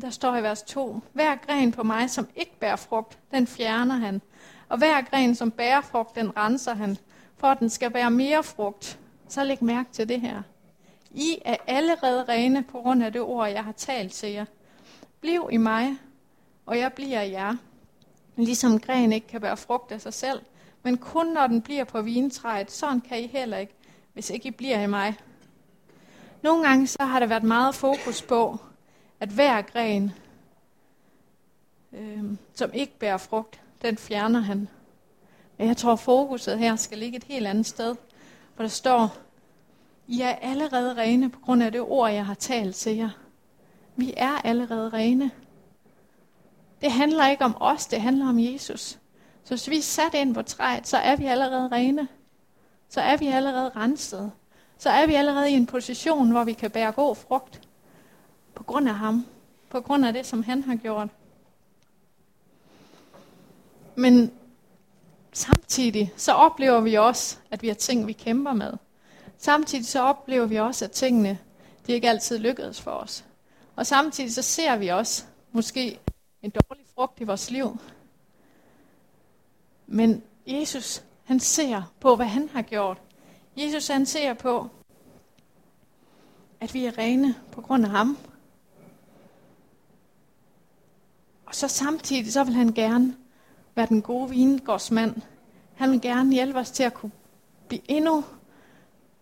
Der 0.00 0.10
står 0.10 0.36
i 0.36 0.42
vers 0.42 0.62
2, 0.62 1.00
hver 1.12 1.36
gren 1.36 1.72
på 1.72 1.82
mig, 1.82 2.10
som 2.10 2.28
ikke 2.36 2.58
bærer 2.60 2.76
frugt, 2.76 3.18
den 3.30 3.46
fjerner 3.46 3.94
han. 3.94 4.22
Og 4.68 4.78
hver 4.78 5.02
gren, 5.02 5.34
som 5.34 5.50
bærer 5.50 5.80
frugt, 5.80 6.14
den 6.14 6.36
renser 6.36 6.74
han, 6.74 6.96
for 7.36 7.46
at 7.46 7.58
den 7.58 7.70
skal 7.70 7.90
bære 7.90 8.10
mere 8.10 8.42
frugt. 8.42 8.98
Så 9.28 9.44
læg 9.44 9.64
mærke 9.64 9.92
til 9.92 10.08
det 10.08 10.20
her. 10.20 10.42
I 11.10 11.38
er 11.44 11.56
allerede 11.66 12.24
rene 12.24 12.62
på 12.62 12.78
grund 12.78 13.04
af 13.04 13.12
det 13.12 13.20
ord, 13.20 13.48
jeg 13.48 13.64
har 13.64 13.72
talt 13.72 14.12
til 14.12 14.32
jer. 14.32 14.44
Bliv 15.20 15.48
i 15.52 15.56
mig, 15.56 15.96
og 16.66 16.78
jeg 16.78 16.92
bliver 16.92 17.20
i 17.20 17.30
jer. 17.30 17.56
Ligesom 18.36 18.80
gren 18.80 19.12
ikke 19.12 19.26
kan 19.26 19.40
bære 19.40 19.56
frugt 19.56 19.92
af 19.92 20.00
sig 20.00 20.14
selv, 20.14 20.40
men 20.82 20.98
kun 20.98 21.26
når 21.26 21.46
den 21.46 21.62
bliver 21.62 21.84
på 21.84 22.02
vintræet, 22.02 22.70
sådan 22.70 23.00
kan 23.00 23.20
I 23.20 23.26
heller 23.26 23.56
ikke, 23.56 23.74
hvis 24.12 24.30
ikke 24.30 24.48
I 24.48 24.50
bliver 24.50 24.80
i 24.82 24.86
mig. 24.86 25.16
Nogle 26.42 26.68
gange 26.68 26.86
så 26.86 27.02
har 27.02 27.20
der 27.20 27.26
været 27.26 27.42
meget 27.42 27.74
fokus 27.74 28.22
på, 28.22 28.58
at 29.20 29.28
hver 29.28 29.62
gren, 29.62 30.12
øh, 31.92 32.24
som 32.54 32.70
ikke 32.74 32.98
bærer 32.98 33.16
frugt, 33.16 33.60
den 33.82 33.98
fjerner 33.98 34.40
han. 34.40 34.68
Men 35.58 35.68
jeg 35.68 35.76
tror, 35.76 35.96
fokuset 35.96 36.58
her 36.58 36.76
skal 36.76 36.98
ligge 36.98 37.16
et 37.16 37.24
helt 37.24 37.46
andet 37.46 37.66
sted. 37.66 37.96
For 38.54 38.62
der 38.62 38.68
står, 38.68 39.16
I 40.06 40.20
er 40.20 40.34
allerede 40.34 40.96
rene 40.96 41.30
på 41.30 41.40
grund 41.40 41.62
af 41.62 41.72
det 41.72 41.80
ord, 41.80 42.10
jeg 42.10 42.26
har 42.26 42.34
talt 42.34 42.76
til 42.76 42.96
jer. 42.96 43.10
Vi 43.96 44.14
er 44.16 44.40
allerede 44.44 44.88
rene. 44.88 45.30
Det 46.80 46.92
handler 46.92 47.28
ikke 47.28 47.44
om 47.44 47.56
os, 47.60 47.86
det 47.86 48.00
handler 48.00 48.28
om 48.28 48.38
Jesus. 48.38 48.98
Så 49.44 49.48
hvis 49.48 49.70
vi 49.70 49.78
er 49.78 49.82
sat 49.82 50.14
ind 50.14 50.34
på 50.34 50.42
træet, 50.42 50.88
så 50.88 50.96
er 50.96 51.16
vi 51.16 51.26
allerede 51.26 51.68
rene. 51.68 52.08
Så 52.88 53.00
er 53.00 53.16
vi 53.16 53.26
allerede 53.26 53.70
renset. 53.76 54.32
Så 54.80 54.90
er 54.90 55.06
vi 55.06 55.14
allerede 55.14 55.50
i 55.50 55.54
en 55.54 55.66
position, 55.66 56.30
hvor 56.30 56.44
vi 56.44 56.52
kan 56.52 56.70
bære 56.70 56.92
god 56.92 57.16
frugt. 57.16 57.68
På 58.54 58.62
grund 58.62 58.88
af 58.88 58.94
ham. 58.94 59.26
På 59.68 59.80
grund 59.80 60.06
af 60.06 60.12
det, 60.12 60.26
som 60.26 60.42
han 60.42 60.62
har 60.62 60.76
gjort. 60.76 61.08
Men 63.94 64.32
samtidig 65.32 66.12
så 66.16 66.32
oplever 66.32 66.80
vi 66.80 66.94
også, 66.94 67.36
at 67.50 67.62
vi 67.62 67.68
har 67.68 67.74
ting, 67.74 68.06
vi 68.06 68.12
kæmper 68.12 68.52
med. 68.52 68.72
Samtidig 69.38 69.86
så 69.86 70.02
oplever 70.02 70.46
vi 70.46 70.56
også, 70.56 70.84
at 70.84 70.90
tingene 70.90 71.38
de 71.86 71.92
ikke 71.92 72.10
altid 72.10 72.38
lykkedes 72.38 72.80
for 72.80 72.90
os. 72.90 73.24
Og 73.76 73.86
samtidig 73.86 74.34
så 74.34 74.42
ser 74.42 74.76
vi 74.76 74.88
også 74.88 75.24
måske 75.52 75.98
en 76.42 76.50
dårlig 76.50 76.84
frugt 76.94 77.20
i 77.20 77.24
vores 77.24 77.50
liv. 77.50 77.78
Men 79.86 80.22
Jesus, 80.46 81.02
han 81.24 81.40
ser 81.40 81.82
på, 82.00 82.16
hvad 82.16 82.26
han 82.26 82.48
har 82.48 82.62
gjort. 82.62 82.98
Jesus, 83.60 83.88
han 83.88 84.06
ser 84.06 84.34
på, 84.34 84.68
at 86.60 86.74
vi 86.74 86.84
er 86.84 86.98
rene 86.98 87.34
på 87.52 87.60
grund 87.60 87.84
af 87.84 87.90
ham. 87.90 88.18
Og 91.46 91.54
så 91.54 91.68
samtidig, 91.68 92.32
så 92.32 92.44
vil 92.44 92.54
han 92.54 92.72
gerne 92.72 93.16
være 93.74 93.86
den 93.86 94.02
gode 94.02 94.30
vingårdsmand. 94.30 95.16
Han 95.74 95.90
vil 95.90 96.00
gerne 96.00 96.32
hjælpe 96.32 96.58
os 96.58 96.70
til 96.70 96.82
at 96.82 96.94
kunne 96.94 97.12
blive 97.68 97.82
endnu 97.88 98.24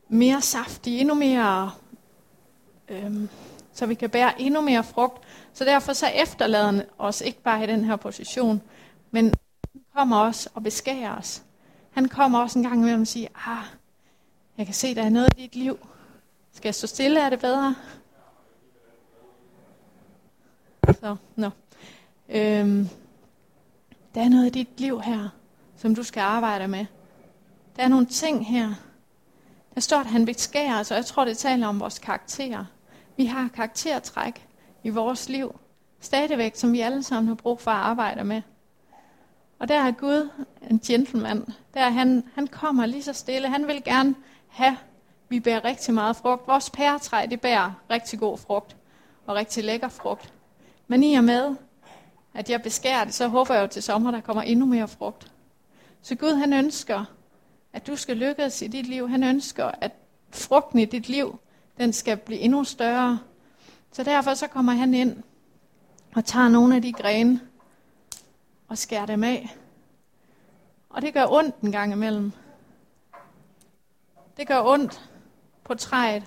mere 0.08 0.42
saftige, 0.42 1.00
endnu 1.00 1.14
mere, 1.14 1.70
øhm, 2.88 3.28
så 3.72 3.86
vi 3.86 3.94
kan 3.94 4.10
bære 4.10 4.40
endnu 4.40 4.60
mere 4.60 4.84
frugt. 4.84 5.24
Så 5.52 5.64
derfor 5.64 5.92
så 5.92 6.06
efterlader 6.06 6.66
han 6.66 6.82
os 6.98 7.20
ikke 7.20 7.42
bare 7.42 7.64
i 7.64 7.66
den 7.66 7.84
her 7.84 7.96
position, 7.96 8.62
men 9.10 9.24
han 9.72 9.82
kommer 9.94 10.16
også 10.16 10.50
og 10.54 10.62
beskærer 10.62 11.16
os. 11.16 11.42
Han 11.90 12.08
kommer 12.08 12.38
også 12.38 12.58
en 12.58 12.64
gang 12.64 12.80
imellem 12.80 13.00
og 13.00 13.06
siger, 13.06 13.28
ah, 13.46 13.77
jeg 14.58 14.66
kan 14.66 14.74
se, 14.74 14.94
der 14.94 15.02
er 15.02 15.10
noget 15.10 15.28
i 15.36 15.42
dit 15.42 15.56
liv. 15.56 15.78
Skal 16.52 16.68
jeg 16.68 16.74
stå 16.74 16.86
stille? 16.86 17.20
Er 17.20 17.30
det 17.30 17.40
bedre? 17.40 17.76
Så, 21.00 21.16
no. 21.36 21.50
øhm, 22.28 22.88
der 24.14 24.20
er 24.22 24.28
noget 24.28 24.46
i 24.46 24.50
dit 24.50 24.80
liv 24.80 25.00
her, 25.00 25.28
som 25.76 25.94
du 25.94 26.02
skal 26.02 26.20
arbejde 26.20 26.68
med. 26.68 26.86
Der 27.76 27.82
er 27.82 27.88
nogle 27.88 28.06
ting 28.06 28.46
her. 28.46 28.74
Der 29.74 29.80
står, 29.80 29.98
at 29.98 30.06
han 30.06 30.24
beskærer 30.26 30.80
os, 30.80 30.90
og 30.90 30.96
jeg 30.96 31.06
tror, 31.06 31.24
det 31.24 31.38
taler 31.38 31.66
om 31.66 31.80
vores 31.80 31.98
karakter. 31.98 32.64
Vi 33.16 33.26
har 33.26 33.48
karaktertræk 33.48 34.46
i 34.82 34.88
vores 34.88 35.28
liv, 35.28 35.60
stadigvæk, 36.00 36.56
som 36.56 36.72
vi 36.72 36.80
alle 36.80 37.02
sammen 37.02 37.28
har 37.28 37.34
brug 37.34 37.60
for 37.60 37.70
at 37.70 37.76
arbejde 37.76 38.24
med. 38.24 38.42
Og 39.58 39.68
der 39.68 39.80
er 39.80 39.90
Gud 39.90 40.30
en 40.70 40.80
gentleman. 40.86 41.46
Der 41.74 41.90
han, 41.90 42.24
han 42.34 42.46
kommer 42.46 42.86
lige 42.86 43.02
så 43.02 43.12
stille. 43.12 43.48
Han 43.48 43.66
vil 43.66 43.84
gerne 43.84 44.14
have, 44.48 44.76
vi 45.28 45.40
bærer 45.40 45.64
rigtig 45.64 45.94
meget 45.94 46.16
frugt. 46.16 46.48
Vores 46.48 46.70
pæretræ, 46.70 47.26
det 47.30 47.40
bærer 47.40 47.72
rigtig 47.90 48.18
god 48.18 48.38
frugt 48.38 48.76
og 49.26 49.36
rigtig 49.36 49.64
lækker 49.64 49.88
frugt. 49.88 50.32
Men 50.86 51.02
i 51.02 51.14
og 51.14 51.24
med, 51.24 51.56
at 52.34 52.50
jeg 52.50 52.62
beskærer 52.62 53.04
det, 53.04 53.14
så 53.14 53.28
håber 53.28 53.54
jeg 53.54 53.62
jo 53.62 53.66
til 53.66 53.82
sommer, 53.82 54.10
der 54.10 54.20
kommer 54.20 54.42
endnu 54.42 54.66
mere 54.66 54.88
frugt. 54.88 55.32
Så 56.02 56.14
Gud 56.14 56.34
han 56.34 56.52
ønsker, 56.52 57.04
at 57.72 57.86
du 57.86 57.96
skal 57.96 58.16
lykkes 58.16 58.62
i 58.62 58.66
dit 58.66 58.86
liv. 58.86 59.08
Han 59.08 59.24
ønsker, 59.24 59.70
at 59.80 59.92
frugten 60.30 60.78
i 60.78 60.84
dit 60.84 61.08
liv, 61.08 61.38
den 61.78 61.92
skal 61.92 62.16
blive 62.16 62.40
endnu 62.40 62.64
større. 62.64 63.18
Så 63.92 64.02
derfor 64.02 64.34
så 64.34 64.46
kommer 64.46 64.72
han 64.72 64.94
ind 64.94 65.22
og 66.14 66.24
tager 66.24 66.48
nogle 66.48 66.76
af 66.76 66.82
de 66.82 66.92
grene 66.92 67.40
og 68.68 68.78
skærer 68.78 69.06
dem 69.06 69.24
af. 69.24 69.56
Og 70.90 71.02
det 71.02 71.14
gør 71.14 71.26
ondt 71.26 71.56
en 71.56 71.72
gang 71.72 71.92
imellem. 71.92 72.32
Det 74.38 74.46
gør 74.46 74.62
ondt 74.62 75.10
på 75.64 75.74
træet, 75.74 76.22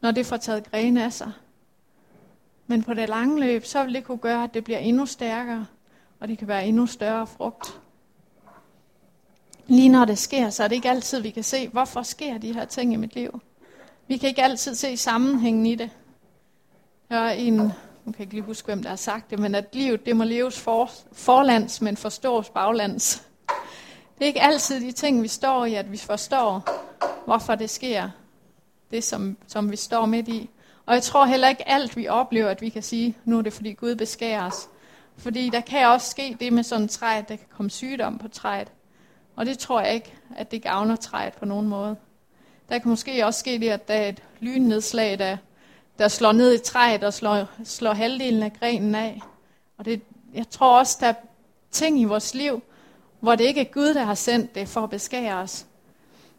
når 0.00 0.10
det 0.10 0.26
får 0.26 0.36
taget 0.36 0.70
grene 0.70 1.04
af 1.04 1.12
sig. 1.12 1.32
Men 2.66 2.82
på 2.82 2.94
det 2.94 3.08
lange 3.08 3.40
løb, 3.40 3.64
så 3.64 3.84
vil 3.84 3.94
det 3.94 4.04
kunne 4.04 4.18
gøre, 4.18 4.44
at 4.44 4.54
det 4.54 4.64
bliver 4.64 4.78
endnu 4.78 5.06
stærkere, 5.06 5.66
og 6.20 6.28
det 6.28 6.38
kan 6.38 6.48
være 6.48 6.66
endnu 6.66 6.86
større 6.86 7.26
frugt. 7.26 7.80
Lige 9.66 9.88
når 9.88 10.04
det 10.04 10.18
sker, 10.18 10.50
så 10.50 10.64
er 10.64 10.68
det 10.68 10.74
ikke 10.74 10.90
altid, 10.90 11.20
vi 11.20 11.30
kan 11.30 11.42
se, 11.42 11.68
hvorfor 11.68 12.02
sker 12.02 12.38
de 12.38 12.54
her 12.54 12.64
ting 12.64 12.92
i 12.92 12.96
mit 12.96 13.14
liv. 13.14 13.40
Vi 14.06 14.16
kan 14.16 14.28
ikke 14.28 14.42
altid 14.42 14.74
se 14.74 14.96
sammenhængen 14.96 15.66
i 15.66 15.74
det. 15.74 15.90
Der 17.08 17.16
er 17.16 17.32
en, 17.32 17.56
nu 18.04 18.12
kan 18.12 18.20
ikke 18.20 18.34
lige 18.34 18.44
huske, 18.44 18.66
hvem 18.66 18.82
der 18.82 18.88
har 18.88 18.96
sagt 18.96 19.30
det, 19.30 19.38
men 19.38 19.54
at 19.54 19.74
livet 19.74 20.06
det 20.06 20.16
må 20.16 20.24
leves 20.24 20.60
for, 20.60 20.90
forlands, 21.12 21.80
men 21.80 21.96
forstås 21.96 22.50
baglands. 22.50 23.28
Det 24.18 24.24
er 24.24 24.26
ikke 24.26 24.42
altid 24.42 24.80
de 24.80 24.92
ting, 24.92 25.22
vi 25.22 25.28
står 25.28 25.64
i, 25.64 25.74
at 25.74 25.92
vi 25.92 25.96
forstår, 25.96 26.83
hvorfor 27.24 27.54
det 27.54 27.70
sker, 27.70 28.10
det 28.90 29.04
som, 29.04 29.36
som 29.46 29.70
vi 29.70 29.76
står 29.76 30.06
midt 30.06 30.28
i. 30.28 30.50
Og 30.86 30.94
jeg 30.94 31.02
tror 31.02 31.24
heller 31.24 31.48
ikke 31.48 31.68
alt, 31.68 31.96
vi 31.96 32.08
oplever, 32.08 32.48
at 32.48 32.60
vi 32.60 32.68
kan 32.68 32.82
sige, 32.82 33.16
nu 33.24 33.38
er 33.38 33.42
det 33.42 33.52
fordi 33.52 33.72
Gud 33.72 33.94
beskærer 33.94 34.46
os. 34.46 34.68
Fordi 35.16 35.48
der 35.48 35.60
kan 35.60 35.86
også 35.86 36.10
ske 36.10 36.36
det 36.40 36.52
med 36.52 36.62
sådan 36.62 36.84
et 36.84 36.90
træ, 36.90 37.18
at 37.18 37.28
der 37.28 37.36
kan 37.36 37.46
komme 37.56 37.70
sygdom 37.70 38.18
på 38.18 38.28
træet. 38.28 38.68
Og 39.36 39.46
det 39.46 39.58
tror 39.58 39.80
jeg 39.80 39.94
ikke, 39.94 40.14
at 40.36 40.50
det 40.50 40.62
gavner 40.62 40.96
træet 40.96 41.32
på 41.32 41.44
nogen 41.44 41.68
måde. 41.68 41.96
Der 42.68 42.78
kan 42.78 42.88
måske 42.88 43.26
også 43.26 43.40
ske 43.40 43.58
det, 43.58 43.68
at 43.68 43.88
der 43.88 43.94
er 43.94 44.08
et 44.08 44.22
lynnedslag, 44.40 45.18
der, 45.18 45.36
der 45.98 46.08
slår 46.08 46.32
ned 46.32 46.54
i 46.54 46.58
træet 46.58 47.04
og 47.04 47.14
slår, 47.14 47.46
slår 47.64 47.92
halvdelen 47.92 48.42
af 48.42 48.52
grenen 48.52 48.94
af. 48.94 49.20
Og 49.78 49.84
det, 49.84 50.02
jeg 50.34 50.50
tror 50.50 50.78
også, 50.78 50.96
der 51.00 51.06
er 51.06 51.14
ting 51.70 52.00
i 52.00 52.04
vores 52.04 52.34
liv, 52.34 52.62
hvor 53.20 53.34
det 53.34 53.44
ikke 53.44 53.60
er 53.60 53.72
Gud, 53.72 53.94
der 53.94 54.02
har 54.02 54.14
sendt 54.14 54.54
det 54.54 54.68
for 54.68 54.80
at 54.80 54.90
beskære 54.90 55.34
os. 55.34 55.66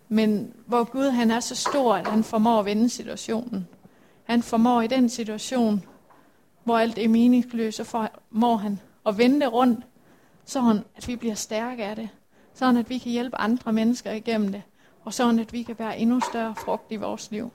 Men 0.09 0.53
hvor 0.65 0.83
Gud 0.83 1.09
han 1.09 1.31
er 1.31 1.39
så 1.39 1.55
stor, 1.55 1.95
at 1.95 2.07
han 2.07 2.23
formår 2.23 2.59
at 2.59 2.65
vende 2.65 2.89
situationen. 2.89 3.67
Han 4.23 4.43
formår 4.43 4.81
i 4.81 4.87
den 4.87 5.09
situation, 5.09 5.83
hvor 6.63 6.77
alt 6.77 6.97
er 6.97 7.07
meningsløst, 7.07 7.77
så 7.77 7.83
formår 7.83 8.55
han 8.55 8.79
at 9.05 9.17
vende 9.17 9.39
det 9.39 9.53
rundt, 9.53 9.85
sådan 10.45 10.83
at 10.95 11.07
vi 11.07 11.15
bliver 11.15 11.35
stærke 11.35 11.85
af 11.85 11.95
det. 11.95 12.09
Sådan 12.53 12.77
at 12.77 12.89
vi 12.89 12.97
kan 12.97 13.11
hjælpe 13.11 13.37
andre 13.37 13.73
mennesker 13.73 14.11
igennem 14.11 14.51
det. 14.51 14.63
Og 15.03 15.13
sådan 15.13 15.39
at 15.39 15.53
vi 15.53 15.63
kan 15.63 15.79
være 15.79 15.97
endnu 15.97 16.19
større 16.19 16.55
frugt 16.55 16.91
i 16.91 16.95
vores 16.95 17.31
liv. 17.31 17.51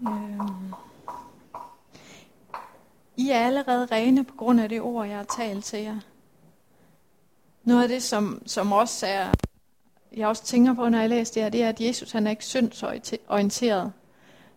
Øhm. 0.00 0.72
I 3.16 3.30
er 3.30 3.46
allerede 3.46 3.86
rene 3.86 4.24
på 4.24 4.34
grund 4.36 4.60
af 4.60 4.68
det 4.68 4.80
ord, 4.80 5.06
jeg 5.06 5.16
har 5.16 5.24
talt 5.24 5.64
til 5.64 5.78
jer. 5.78 5.96
Noget 7.66 7.82
af 7.82 7.88
det, 7.88 8.02
som, 8.02 8.42
som 8.46 8.72
også 8.72 9.06
er, 9.06 9.32
jeg 10.16 10.28
også 10.28 10.44
tænker 10.44 10.74
på, 10.74 10.88
når 10.88 10.98
jeg 10.98 11.08
læser 11.08 11.34
det 11.34 11.42
her, 11.42 11.50
det 11.50 11.62
er, 11.62 11.68
at 11.68 11.80
Jesus 11.80 12.12
han 12.12 12.26
er 12.26 12.30
ikke 12.30 12.44
syndsorienteret. 12.44 13.92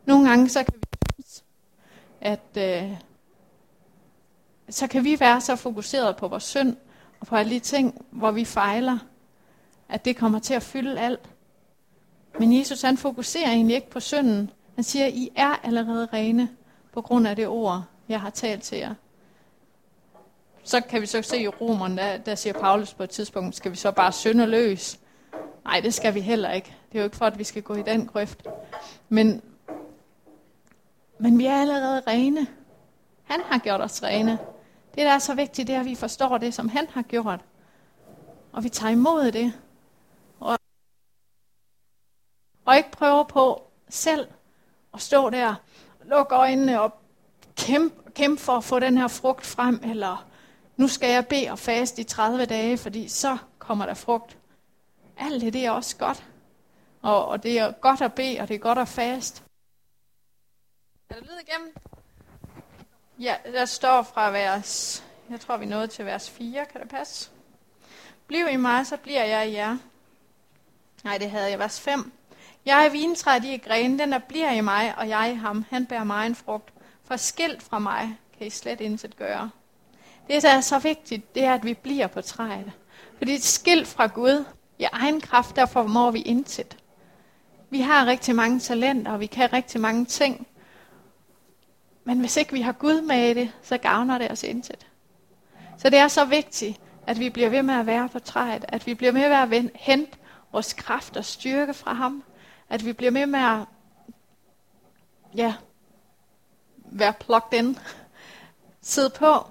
Nogle 0.05 0.29
gange 0.29 0.49
så 0.49 0.63
kan 0.63 0.73
vi 0.75 0.83
synes, 1.13 1.43
at 2.21 2.57
øh, 2.57 2.97
så 4.69 4.87
kan 4.87 5.03
vi 5.03 5.19
være 5.19 5.41
så 5.41 5.55
fokuseret 5.55 6.15
på 6.15 6.27
vores 6.27 6.43
synd, 6.43 6.75
og 7.19 7.27
på 7.27 7.35
alle 7.35 7.51
de 7.51 7.59
ting, 7.59 8.05
hvor 8.11 8.31
vi 8.31 8.45
fejler, 8.45 8.97
at 9.89 10.05
det 10.05 10.15
kommer 10.15 10.39
til 10.39 10.53
at 10.53 10.63
fylde 10.63 10.99
alt. 10.99 11.29
Men 12.39 12.59
Jesus 12.59 12.81
han 12.81 12.97
fokuserer 12.97 13.51
egentlig 13.51 13.75
ikke 13.75 13.89
på 13.89 13.99
synden. 13.99 14.49
Han 14.75 14.83
siger, 14.83 15.07
I 15.07 15.29
er 15.35 15.55
allerede 15.63 16.07
rene 16.13 16.49
på 16.93 17.01
grund 17.01 17.27
af 17.27 17.35
det 17.35 17.47
ord, 17.47 17.83
jeg 18.09 18.21
har 18.21 18.29
talt 18.29 18.63
til 18.63 18.77
jer. 18.77 18.93
Så 20.69 20.81
kan 20.81 21.01
vi 21.01 21.05
så 21.05 21.21
se 21.21 21.41
i 21.41 21.47
romerne, 21.47 21.97
der, 21.97 22.17
der 22.17 22.35
siger 22.35 22.53
Paulus 22.53 22.93
på 22.93 23.03
et 23.03 23.09
tidspunkt, 23.09 23.55
skal 23.55 23.71
vi 23.71 23.75
så 23.75 23.91
bare 23.91 24.11
synde 24.11 24.45
løs? 24.45 24.99
Nej, 25.63 25.79
det 25.79 25.93
skal 25.93 26.13
vi 26.13 26.19
heller 26.19 26.51
ikke. 26.51 26.75
Det 26.91 26.97
er 26.97 26.99
jo 26.99 27.03
ikke 27.03 27.17
for, 27.17 27.25
at 27.25 27.39
vi 27.39 27.43
skal 27.43 27.63
gå 27.63 27.75
i 27.75 27.81
den 27.81 28.07
grøft. 28.07 28.47
Men, 29.09 29.41
men 31.19 31.37
vi 31.37 31.45
er 31.45 31.61
allerede 31.61 32.01
rene. 32.07 32.47
Han 33.23 33.41
har 33.41 33.59
gjort 33.59 33.81
os 33.81 34.03
rene. 34.03 34.31
Det, 34.95 35.05
der 35.05 35.11
er 35.11 35.19
så 35.19 35.35
vigtigt, 35.35 35.67
det 35.67 35.75
er, 35.75 35.79
at 35.79 35.85
vi 35.85 35.95
forstår 35.95 36.37
det, 36.37 36.53
som 36.53 36.69
han 36.69 36.87
har 36.89 37.01
gjort. 37.01 37.39
Og 38.51 38.63
vi 38.63 38.69
tager 38.69 38.91
imod 38.91 39.31
det. 39.31 39.53
Og, 40.39 40.57
og 42.65 42.77
ikke 42.77 42.91
prøver 42.91 43.23
på 43.23 43.63
selv 43.89 44.27
at 44.93 45.01
stå 45.01 45.29
der, 45.29 45.55
lukke 46.05 46.35
øjnene 46.35 46.81
og 46.81 46.93
kæmpe, 47.57 48.11
kæmpe 48.11 48.41
for 48.41 48.53
at 48.53 48.63
få 48.63 48.79
den 48.79 48.97
her 48.97 49.07
frugt 49.07 49.45
frem, 49.45 49.81
eller 49.83 50.28
nu 50.79 50.87
skal 50.87 51.09
jeg 51.09 51.27
bede 51.27 51.49
og 51.49 51.59
faste 51.59 52.01
i 52.01 52.03
30 52.03 52.45
dage, 52.45 52.77
fordi 52.77 53.07
så 53.07 53.37
kommer 53.59 53.85
der 53.85 53.93
frugt. 53.93 54.37
Alt 55.17 55.41
det, 55.41 55.53
det 55.53 55.65
er 55.65 55.71
også 55.71 55.97
godt. 55.97 56.23
Og, 57.01 57.25
og 57.25 57.43
det 57.43 57.59
er 57.59 57.71
godt 57.71 58.01
at 58.01 58.13
bede, 58.13 58.39
og 58.39 58.47
det 58.47 58.55
er 58.55 58.59
godt 58.59 58.77
at 58.77 58.87
faste. 58.87 59.41
Er 61.09 61.15
det 61.15 61.23
lyd 61.23 61.39
igennem? 61.47 61.73
Ja, 63.19 63.35
der 63.45 63.65
står 63.65 64.01
fra 64.01 64.29
vers, 64.29 65.03
jeg 65.29 65.39
tror 65.39 65.57
vi 65.57 65.65
nåede 65.65 65.87
til 65.87 66.05
vers 66.05 66.29
4, 66.29 66.65
kan 66.65 66.81
det 66.81 66.89
passe? 66.89 67.29
Bliv 68.27 68.47
i 68.51 68.55
mig, 68.55 68.87
så 68.87 68.97
bliver 68.97 69.23
jeg 69.23 69.49
i 69.49 69.53
jer. 69.53 69.77
Nej, 71.03 71.17
det 71.17 71.31
havde 71.31 71.49
jeg, 71.49 71.59
vers 71.59 71.79
5. 71.81 72.11
Jeg 72.65 72.85
er 72.85 72.89
vintræet 72.89 73.45
i 73.45 73.57
grenen, 73.57 73.99
den 73.99 74.11
der 74.11 74.19
bliver 74.19 74.51
i 74.51 74.61
mig, 74.61 74.97
og 74.97 75.09
jeg 75.09 75.31
i 75.31 75.35
ham. 75.35 75.65
Han 75.69 75.85
bærer 75.85 76.03
mig 76.03 76.27
en 76.27 76.35
frugt. 76.35 76.73
For 77.03 77.15
skilt 77.15 77.63
fra 77.63 77.79
mig 77.79 78.19
kan 78.37 78.47
I 78.47 78.49
slet 78.49 78.81
intet 78.81 79.15
gøre. 79.15 79.49
Det, 80.29 80.43
der 80.43 80.49
er 80.49 80.61
så 80.61 80.79
vigtigt, 80.79 81.35
det 81.35 81.43
er, 81.43 81.53
at 81.53 81.65
vi 81.65 81.73
bliver 81.73 82.07
på 82.07 82.21
træet. 82.21 82.71
Fordi 83.17 83.33
et 83.35 83.43
skilt 83.43 83.87
fra 83.87 84.07
Gud, 84.07 84.45
i 84.79 84.83
egen 84.91 85.21
kraft, 85.21 85.55
der 85.55 85.65
formår 85.65 86.11
vi 86.11 86.21
intet. 86.21 86.77
Vi 87.69 87.81
har 87.81 88.05
rigtig 88.05 88.35
mange 88.35 88.59
talenter, 88.59 89.11
og 89.11 89.19
vi 89.19 89.25
kan 89.25 89.53
rigtig 89.53 89.81
mange 89.81 90.05
ting. 90.05 90.47
Men 92.03 92.19
hvis 92.19 92.37
ikke 92.37 92.53
vi 92.53 92.61
har 92.61 92.71
Gud 92.71 93.01
med 93.01 93.29
i 93.29 93.33
det, 93.33 93.51
så 93.61 93.77
gavner 93.77 94.17
det 94.17 94.31
os 94.31 94.43
intet. 94.43 94.87
Så 95.77 95.89
det 95.89 95.99
er 95.99 96.07
så 96.07 96.25
vigtigt, 96.25 96.79
at 97.07 97.19
vi 97.19 97.29
bliver 97.29 97.49
ved 97.49 97.63
med 97.63 97.73
at 97.73 97.85
være 97.85 98.09
på 98.09 98.19
træet, 98.19 98.65
at 98.67 98.85
vi 98.85 98.93
bliver 98.93 99.11
med 99.11 99.47
med 99.47 99.57
at 99.57 99.71
hente 99.75 100.17
vores 100.51 100.73
kraft 100.73 101.17
og 101.17 101.25
styrke 101.25 101.73
fra 101.73 101.93
ham, 101.93 102.23
at 102.69 102.85
vi 102.85 102.93
bliver 102.93 103.11
med 103.11 103.25
med 103.25 103.39
at 103.39 103.59
ja, 105.35 105.53
være 106.77 107.13
plugged 107.13 107.59
in, 107.59 107.77
sidde 108.81 109.09
på 109.09 109.45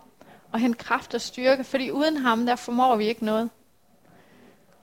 og 0.59 0.63
hente 0.63 0.79
kraft 0.79 1.15
og 1.15 1.21
styrke, 1.21 1.65
fordi 1.65 1.91
uden 1.91 2.17
ham, 2.17 2.47
der 2.47 2.57
formår 2.57 2.97
vi 2.97 3.07
ikke 3.07 3.25
noget. 3.25 3.51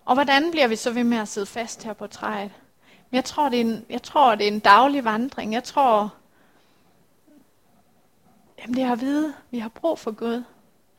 Og 0.06 0.14
hvordan 0.14 0.52
bliver 0.52 0.68
vi 0.68 0.76
så 0.76 0.92
ved 0.92 1.04
med 1.04 1.18
at 1.18 1.28
sidde 1.28 1.48
fast 1.48 1.84
her 1.84 1.94
på 1.94 2.08
træet? 2.08 2.52
Jeg 3.12 3.26
tror, 3.26 3.50
det 3.50 3.58
er 3.58 3.62
en, 3.62 3.86
jeg 3.90 4.04
tror, 4.04 4.36
det 4.36 4.48
er 4.48 4.52
en 4.52 4.60
daglig 4.60 5.04
vandring. 5.04 5.54
Jeg 5.54 5.64
tror, 5.64 6.14
Jamen 8.60 8.76
det 8.76 8.84
er 8.84 8.92
at 8.92 9.02
vide, 9.02 9.28
at 9.28 9.34
vi 9.52 9.60
har 9.60 9.70
brug 9.70 10.00
for 10.00 10.12
Gud. 10.12 10.44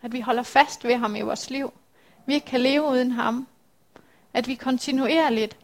At 0.02 0.12
vi 0.12 0.20
holder 0.20 0.42
fast 0.42 0.84
ved 0.84 0.96
ham 0.96 1.16
i 1.16 1.20
vores 1.20 1.50
liv. 1.50 1.72
Vi 2.26 2.34
ikke 2.34 2.46
kan 2.46 2.60
leve 2.60 2.90
uden 2.90 3.10
ham. 3.10 3.48
At 4.32 4.48
vi 4.48 4.54
kontinuerligt 4.54 5.56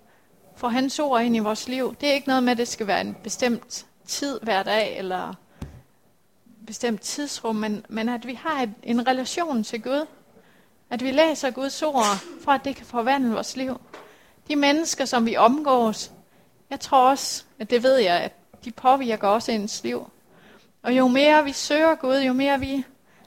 får 0.56 0.68
hans 0.68 0.98
ord 0.98 1.22
ind 1.22 1.36
i 1.36 1.38
vores 1.38 1.68
liv. 1.68 1.94
Det 2.00 2.08
er 2.08 2.12
ikke 2.12 2.28
noget 2.28 2.42
med, 2.42 2.52
at 2.52 2.58
det 2.58 2.68
skal 2.68 2.86
være 2.86 3.00
en 3.00 3.16
bestemt 3.22 3.86
tid 4.06 4.40
hver 4.42 4.62
dag, 4.62 4.98
eller 4.98 5.34
bestemt 6.66 7.00
tidsrum, 7.00 7.56
men, 7.56 7.86
men 7.88 8.08
at 8.08 8.26
vi 8.26 8.34
har 8.34 8.62
et, 8.62 8.74
en 8.82 9.06
relation 9.06 9.64
til 9.64 9.82
Gud. 9.82 10.06
At 10.90 11.04
vi 11.04 11.10
læser 11.10 11.50
Guds 11.50 11.82
ord, 11.82 12.04
for 12.44 12.52
at 12.52 12.64
det 12.64 12.76
kan 12.76 12.86
forvandle 12.86 13.32
vores 13.32 13.56
liv. 13.56 13.80
De 14.48 14.56
mennesker, 14.56 15.04
som 15.04 15.26
vi 15.26 15.36
omgås, 15.36 16.10
jeg 16.70 16.80
tror 16.80 17.10
også, 17.10 17.44
at 17.58 17.70
det 17.70 17.82
ved 17.82 17.96
jeg, 17.96 18.16
at 18.16 18.32
de 18.64 18.70
påvirker 18.70 19.28
også 19.28 19.52
ens 19.52 19.84
liv. 19.84 20.10
Og 20.82 20.96
jo 20.96 21.08
mere 21.08 21.44
vi 21.44 21.52
søger 21.52 21.94
Gud, 21.94 22.16
jo 22.16 22.32
mere 22.32 22.60
vi 22.60 22.84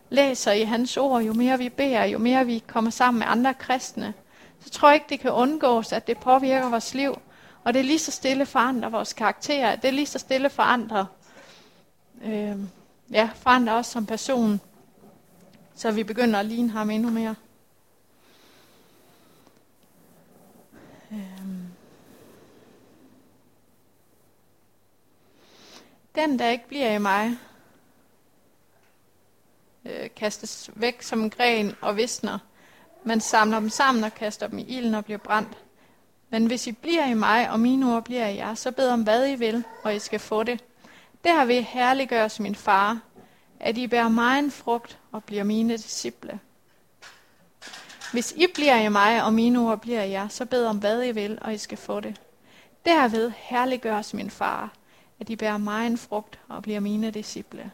læser 0.09 0.51
i 0.51 0.63
hans 0.63 0.97
ord, 0.97 1.23
jo 1.23 1.33
mere 1.33 1.57
vi 1.57 1.69
beder, 1.69 2.03
jo 2.03 2.17
mere 2.17 2.45
vi 2.45 2.63
kommer 2.67 2.91
sammen 2.91 3.19
med 3.19 3.27
andre 3.29 3.53
kristne, 3.53 4.13
så 4.59 4.69
tror 4.69 4.89
jeg 4.89 4.95
ikke, 4.95 5.05
det 5.09 5.19
kan 5.19 5.31
undgås, 5.31 5.91
at 5.91 6.07
det 6.07 6.17
påvirker 6.17 6.69
vores 6.69 6.93
liv. 6.93 7.19
Og 7.63 7.73
det 7.73 7.79
er 7.79 7.83
lige 7.83 7.99
så 7.99 8.11
stille 8.11 8.45
forandrer 8.45 8.89
vores 8.89 9.13
karakter. 9.13 9.75
Det 9.75 9.87
er 9.87 9.91
lige 9.91 10.05
så 10.05 10.19
stille 10.19 10.49
forandrer, 10.49 11.05
øh, 12.23 12.55
ja, 13.11 13.29
forandrer 13.35 13.73
os 13.73 13.87
som 13.87 14.05
person. 14.05 14.61
Så 15.75 15.91
vi 15.91 16.03
begynder 16.03 16.39
at 16.39 16.45
ligne 16.45 16.69
ham 16.69 16.89
endnu 16.89 17.09
mere. 17.09 17.35
Øhm. 21.11 21.67
Den, 26.15 26.39
der 26.39 26.49
ikke 26.49 26.67
bliver 26.67 26.91
i 26.91 26.97
mig, 26.97 27.37
øh, 29.85 30.09
kastes 30.15 30.69
væk 30.75 31.01
som 31.01 31.21
en 31.21 31.29
gren 31.29 31.75
og 31.81 31.97
visner. 31.97 32.39
Man 33.03 33.21
samler 33.21 33.59
dem 33.59 33.69
sammen 33.69 34.03
og 34.03 34.13
kaster 34.13 34.47
dem 34.47 34.59
i 34.59 34.63
ilden 34.63 34.95
og 34.95 35.05
bliver 35.05 35.17
brændt. 35.17 35.57
Men 36.29 36.45
hvis 36.45 36.67
I 36.67 36.71
bliver 36.71 37.05
i 37.05 37.13
mig, 37.13 37.49
og 37.51 37.59
mine 37.59 37.95
ord 37.95 38.03
bliver 38.03 38.27
i 38.27 38.35
jer, 38.35 38.53
så 38.53 38.71
bed 38.71 38.89
om 38.89 39.03
hvad 39.03 39.29
I 39.29 39.35
vil, 39.35 39.63
og 39.83 39.95
I 39.95 39.99
skal 39.99 40.19
få 40.19 40.43
det. 40.43 40.63
Der 41.25 41.45
vil 41.45 41.63
herliggøres 41.63 42.39
min 42.39 42.55
far, 42.55 42.99
at 43.59 43.77
I 43.77 43.87
bærer 43.87 44.09
mig 44.09 44.39
en 44.39 44.51
frugt 44.51 44.99
og 45.11 45.23
bliver 45.23 45.43
mine 45.43 45.73
disciple. 45.73 46.39
Hvis 48.11 48.31
I 48.31 48.45
bliver 48.53 48.79
i 48.79 48.89
mig, 48.89 49.23
og 49.23 49.33
mine 49.33 49.59
ord 49.59 49.81
bliver 49.81 50.03
i 50.03 50.11
jer, 50.11 50.27
så 50.27 50.45
bed 50.45 50.65
om 50.65 50.77
hvad 50.77 51.03
I 51.03 51.11
vil, 51.11 51.37
og 51.41 51.53
I 51.53 51.57
skal 51.57 51.77
få 51.77 51.99
det. 51.99 52.21
Derved 52.85 53.31
herliggøres 53.35 54.13
min 54.13 54.29
far, 54.29 54.73
at 55.19 55.29
I 55.29 55.35
bærer 55.35 55.57
mig 55.57 55.87
en 55.87 55.97
frugt 55.97 56.39
og 56.47 56.63
bliver 56.63 56.79
mine 56.79 57.11
disciple. 57.11 57.71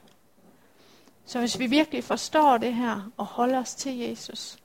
Så 1.25 1.39
hvis 1.39 1.59
vi 1.59 1.67
virkelig 1.67 2.03
forstår 2.03 2.57
det 2.57 2.73
her 2.73 3.11
og 3.17 3.25
holder 3.25 3.59
os 3.59 3.75
til 3.75 3.97
Jesus, 3.97 4.57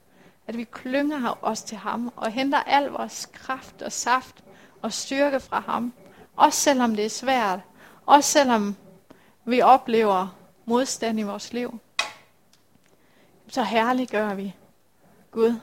at 0.47 0.57
vi 0.57 0.63
klynger 0.63 1.37
os 1.41 1.63
til 1.63 1.77
ham 1.77 2.13
og 2.15 2.31
henter 2.31 2.59
al 2.59 2.85
vores 2.85 3.29
kraft 3.33 3.81
og 3.81 3.91
saft 3.91 4.43
og 4.81 4.93
styrke 4.93 5.39
fra 5.39 5.59
ham, 5.59 5.93
også 6.35 6.59
selvom 6.59 6.95
det 6.95 7.05
er 7.05 7.09
svært, 7.09 7.59
også 8.07 8.31
selvom 8.31 8.75
vi 9.45 9.61
oplever 9.61 10.27
modstand 10.65 11.19
i 11.19 11.23
vores 11.23 11.53
liv, 11.53 11.79
så 13.47 13.63
herliggør 13.63 14.33
vi 14.33 14.55
Gud. 15.31 15.59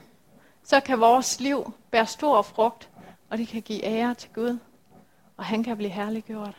Så 0.63 0.79
kan 0.79 0.99
vores 0.99 1.39
liv 1.39 1.73
bære 1.91 2.05
stor 2.07 2.41
frugt, 2.41 2.89
og 3.29 3.37
det 3.37 3.47
kan 3.47 3.61
give 3.61 3.83
ære 3.83 4.13
til 4.15 4.29
Gud, 4.33 4.57
og 5.37 5.45
han 5.45 5.63
kan 5.63 5.77
blive 5.77 5.89
herliggjort. 5.89 6.57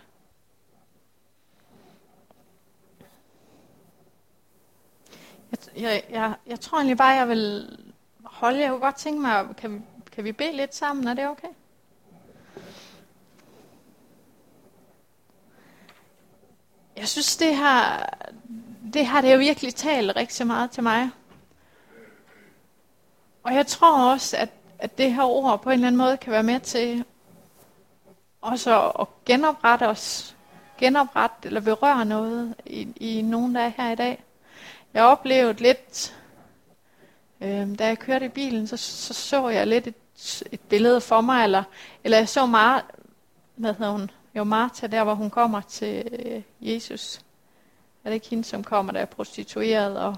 Jeg, 5.50 5.58
jeg, 5.76 6.02
jeg, 6.10 6.34
jeg 6.46 6.60
tror 6.60 6.78
egentlig 6.78 6.98
bare, 6.98 7.14
jeg 7.14 7.28
vil 7.28 7.78
holde. 8.24 8.60
Jeg 8.60 8.70
kunne 8.70 8.80
godt 8.80 8.96
tænke 8.96 9.20
mig, 9.20 9.56
kan 9.56 9.74
vi, 9.74 9.80
kan 10.12 10.24
vi 10.24 10.32
bede 10.32 10.56
lidt 10.56 10.74
sammen? 10.74 11.08
Er 11.08 11.14
det 11.14 11.28
okay? 11.28 11.48
Jeg 16.96 17.08
synes, 17.08 17.36
det 17.36 17.56
her, 17.56 18.06
det 18.92 19.06
har 19.06 19.20
det 19.20 19.32
jo 19.32 19.38
virkelig 19.38 19.74
talt 19.74 20.16
rigtig 20.16 20.46
meget 20.46 20.70
til 20.70 20.82
mig. 20.82 21.10
Og 23.42 23.54
jeg 23.54 23.66
tror 23.66 24.12
også, 24.12 24.36
at, 24.36 24.48
at 24.78 24.98
det 24.98 25.14
her 25.14 25.24
ord 25.24 25.62
på 25.62 25.70
en 25.70 25.74
eller 25.74 25.86
anden 25.86 25.98
måde 25.98 26.16
kan 26.16 26.32
være 26.32 26.42
med 26.42 26.60
til 26.60 27.04
også 28.40 28.90
at 29.00 29.06
genoprette 29.24 29.88
os, 29.88 30.36
genoprette 30.78 31.46
eller 31.46 31.60
berøre 31.60 32.04
noget 32.04 32.54
i, 32.66 32.88
i 32.96 33.22
nogen, 33.22 33.54
der 33.54 33.60
er 33.60 33.72
her 33.76 33.90
i 33.90 33.94
dag. 33.94 34.24
Jeg 34.94 35.04
oplevede 35.04 35.62
lidt, 35.62 36.16
øh, 37.40 37.78
da 37.78 37.86
jeg 37.86 37.98
kørte 37.98 38.26
i 38.26 38.28
bilen, 38.28 38.66
så 38.66 38.76
så, 38.76 39.14
så 39.14 39.48
jeg 39.48 39.66
lidt 39.66 39.86
et, 39.86 40.42
et 40.52 40.60
billede 40.60 41.00
for 41.00 41.20
mig, 41.20 41.44
eller, 41.44 41.62
eller 42.04 42.18
jeg 42.18 42.28
så 42.28 42.46
meget, 42.46 42.82
hvad 43.56 43.74
hedder 43.74 43.92
hun, 43.92 44.10
jo 44.36 44.44
Martha, 44.44 44.86
der 44.86 45.04
hvor 45.04 45.14
hun 45.14 45.30
kommer 45.30 45.60
til 45.60 46.08
øh, 46.12 46.42
Jesus. 46.60 47.20
Er 48.04 48.10
det 48.10 48.14
ikke 48.14 48.28
hende, 48.28 48.44
som 48.44 48.64
kommer, 48.64 48.92
der 48.92 49.00
er 49.00 49.04
prostitueret, 49.04 49.98
og, 49.98 50.16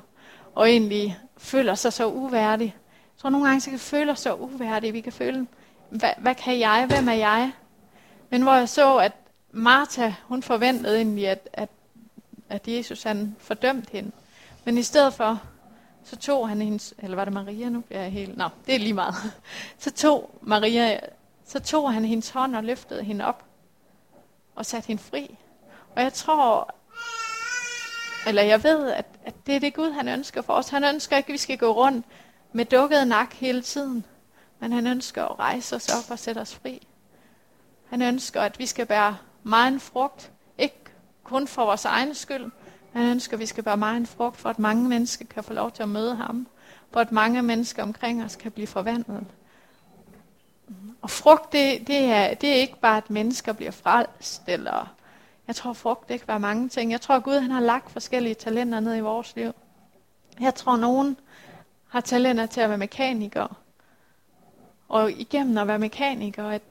og 0.55 0.71
egentlig 0.71 1.19
føler 1.37 1.75
sig 1.75 1.92
så 1.92 2.07
uværdig. 2.07 2.66
Jeg 2.66 3.21
tror 3.21 3.31
nogle 3.31 3.47
gange, 3.47 3.61
så 3.61 3.71
kan 3.71 3.79
føle 3.79 4.12
os 4.12 4.21
så 4.21 4.35
uværdige. 4.35 4.92
Vi 4.92 5.01
kan 5.01 5.12
føle, 5.12 5.47
hvad, 5.90 6.11
hvad 6.19 6.35
kan 6.35 6.59
jeg? 6.59 6.87
Hvem 6.88 7.09
er 7.09 7.12
jeg? 7.12 7.53
Men 8.31 8.42
hvor 8.42 8.55
jeg 8.55 8.69
så, 8.69 8.97
at 8.97 9.12
Martha, 9.53 10.12
hun 10.23 10.42
forventede 10.42 10.97
egentlig, 10.97 11.29
at, 11.29 11.49
at, 11.53 11.69
at 12.49 12.69
Jesus 12.69 13.03
han 13.03 13.37
fordømte 13.38 13.92
hende. 13.92 14.11
Men 14.64 14.79
i 14.79 14.83
stedet 14.83 15.14
for, 15.14 15.42
så 16.05 16.16
tog 16.16 16.49
han 16.49 16.62
hendes, 16.62 16.95
eller 16.99 17.16
var 17.16 17.25
det 17.25 17.35
Maria, 17.35 17.69
nu 17.69 17.83
Ja, 17.90 18.09
helt, 18.09 18.37
nå, 18.37 18.49
det 18.66 18.75
er 18.75 18.79
lige 18.79 18.92
meget. 18.92 19.14
Så 19.79 19.90
tog 19.90 20.38
Maria, 20.42 21.01
så 21.47 21.61
tog 21.61 21.92
han 21.92 22.05
hendes 22.05 22.31
hånd 22.31 22.57
og 22.57 22.64
løftede 22.64 23.03
hende 23.05 23.25
op 23.25 23.48
og 24.59 24.66
sat 24.66 24.87
hende 24.87 25.03
fri. 25.03 25.38
Og 25.97 26.03
jeg 26.03 26.12
tror, 26.12 26.75
eller 28.27 28.42
jeg 28.42 28.64
ved, 28.64 28.90
at, 28.90 29.07
at 29.25 29.35
det 29.47 29.57
er 29.57 29.61
det 29.61 29.75
Gud, 29.75 29.90
han 29.90 30.09
ønsker 30.09 30.42
for 30.42 30.53
os. 30.53 30.68
Han 30.68 30.85
ønsker 30.85 31.16
ikke, 31.16 31.29
at 31.29 31.33
vi 31.33 31.38
skal 31.38 31.59
gå 31.59 31.71
rundt 31.73 32.07
med 32.53 32.64
dukket 32.64 33.09
nak 33.09 33.33
hele 33.33 33.62
tiden, 33.62 34.05
men 34.61 34.73
han 34.73 34.87
ønsker 34.87 35.25
at 35.25 35.38
rejse 35.38 35.77
os 35.77 35.88
op 35.88 36.11
og 36.11 36.18
sætte 36.18 36.38
os 36.38 36.55
fri. 36.55 36.87
Han 37.88 38.03
ønsker, 38.03 38.40
at 38.40 38.59
vi 38.59 38.66
skal 38.66 38.87
bære 38.87 39.16
meget 39.42 39.83
frugt, 39.83 40.33
ikke 40.59 40.81
kun 41.25 41.49
for 41.49 41.64
vores 41.64 41.85
egen 41.85 42.14
skyld, 42.14 42.51
han 42.92 43.07
ønsker, 43.07 43.37
at 43.37 43.40
vi 43.40 43.47
skal 43.47 43.64
bære 43.64 43.77
meget 43.77 43.97
en 43.97 44.07
frugt, 44.07 44.37
for 44.37 44.51
at 44.51 44.59
mange 44.59 44.88
mennesker 44.88 45.25
kan 45.25 45.44
få 45.44 45.53
lov 45.53 45.71
til 45.71 45.83
at 45.83 45.88
møde 45.88 46.14
ham. 46.14 46.47
For 46.92 47.01
at 47.01 47.12
mange 47.12 47.42
mennesker 47.42 47.83
omkring 47.83 48.25
os 48.25 48.37
kan 48.37 48.53
blive 48.53 48.66
forvandlet. 48.66 49.27
Og 51.03 51.11
frugt, 51.11 51.53
det, 51.53 51.87
det, 51.87 52.05
er, 52.05 52.35
det 52.35 52.49
er 52.49 52.55
ikke 52.55 52.81
bare, 52.81 52.97
at 52.97 53.11
mennesker 53.11 53.53
bliver 53.53 53.71
frelst, 53.71 54.43
eller 54.47 54.95
jeg 55.47 55.57
tror, 55.57 55.73
frugt, 55.73 56.09
det 56.09 56.21
kan 56.21 56.29
være 56.29 56.41
mange 56.41 56.69
ting. 56.69 56.93
Jeg 56.93 57.01
tror, 57.01 57.15
at 57.15 57.23
Gud 57.23 57.39
han 57.39 57.51
har 57.51 57.61
lagt 57.61 57.91
forskellige 57.91 58.35
talenter 58.35 58.81
ned 58.81 58.97
i 58.97 59.01
vores 59.01 59.37
liv. 59.37 59.53
Jeg 60.41 60.55
tror, 60.55 60.77
nogen 60.77 61.17
har 61.89 62.01
talenter 62.01 62.47
til 62.47 62.61
at 62.61 62.69
være 62.69 62.79
mekaniker. 62.79 63.57
Og 64.89 65.13
igennem 65.13 65.59
at 65.59 65.69
være 65.69 65.79
mekaniker, 65.79 66.49
at 66.49 66.63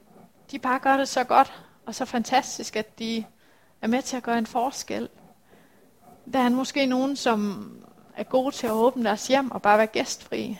de 0.50 0.58
bare 0.58 0.78
gør 0.78 0.96
det 0.96 1.08
så 1.08 1.24
godt 1.24 1.62
og 1.86 1.94
så 1.94 2.04
fantastisk, 2.04 2.76
at 2.76 2.98
de 2.98 3.24
er 3.82 3.86
med 3.86 4.02
til 4.02 4.16
at 4.16 4.22
gøre 4.22 4.38
en 4.38 4.46
forskel. 4.46 5.08
Der 6.32 6.38
er 6.38 6.48
måske 6.48 6.86
nogen, 6.86 7.16
som 7.16 7.70
er 8.16 8.22
gode 8.22 8.54
til 8.54 8.66
at 8.66 8.72
åbne 8.72 9.04
deres 9.04 9.26
hjem 9.26 9.50
og 9.50 9.62
bare 9.62 9.78
være 9.78 9.86
gæstfri. 9.86 10.58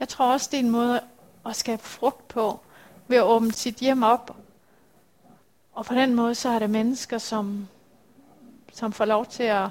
Jeg 0.00 0.08
tror 0.08 0.32
også, 0.32 0.48
det 0.50 0.56
er 0.60 0.64
en 0.64 0.70
måde 0.70 1.00
at 1.46 1.56
skabe 1.56 1.82
frugt 1.82 2.28
på, 2.28 2.60
ved 3.10 3.16
at 3.16 3.24
åbne 3.24 3.52
sit 3.52 3.76
hjem 3.76 4.02
op. 4.02 4.36
Og 5.72 5.86
på 5.86 5.94
den 5.94 6.14
måde, 6.14 6.34
så 6.34 6.48
er 6.48 6.58
det 6.58 6.70
mennesker, 6.70 7.18
som, 7.18 7.68
som 8.72 8.92
får 8.92 9.04
lov 9.04 9.26
til 9.26 9.42
at 9.42 9.68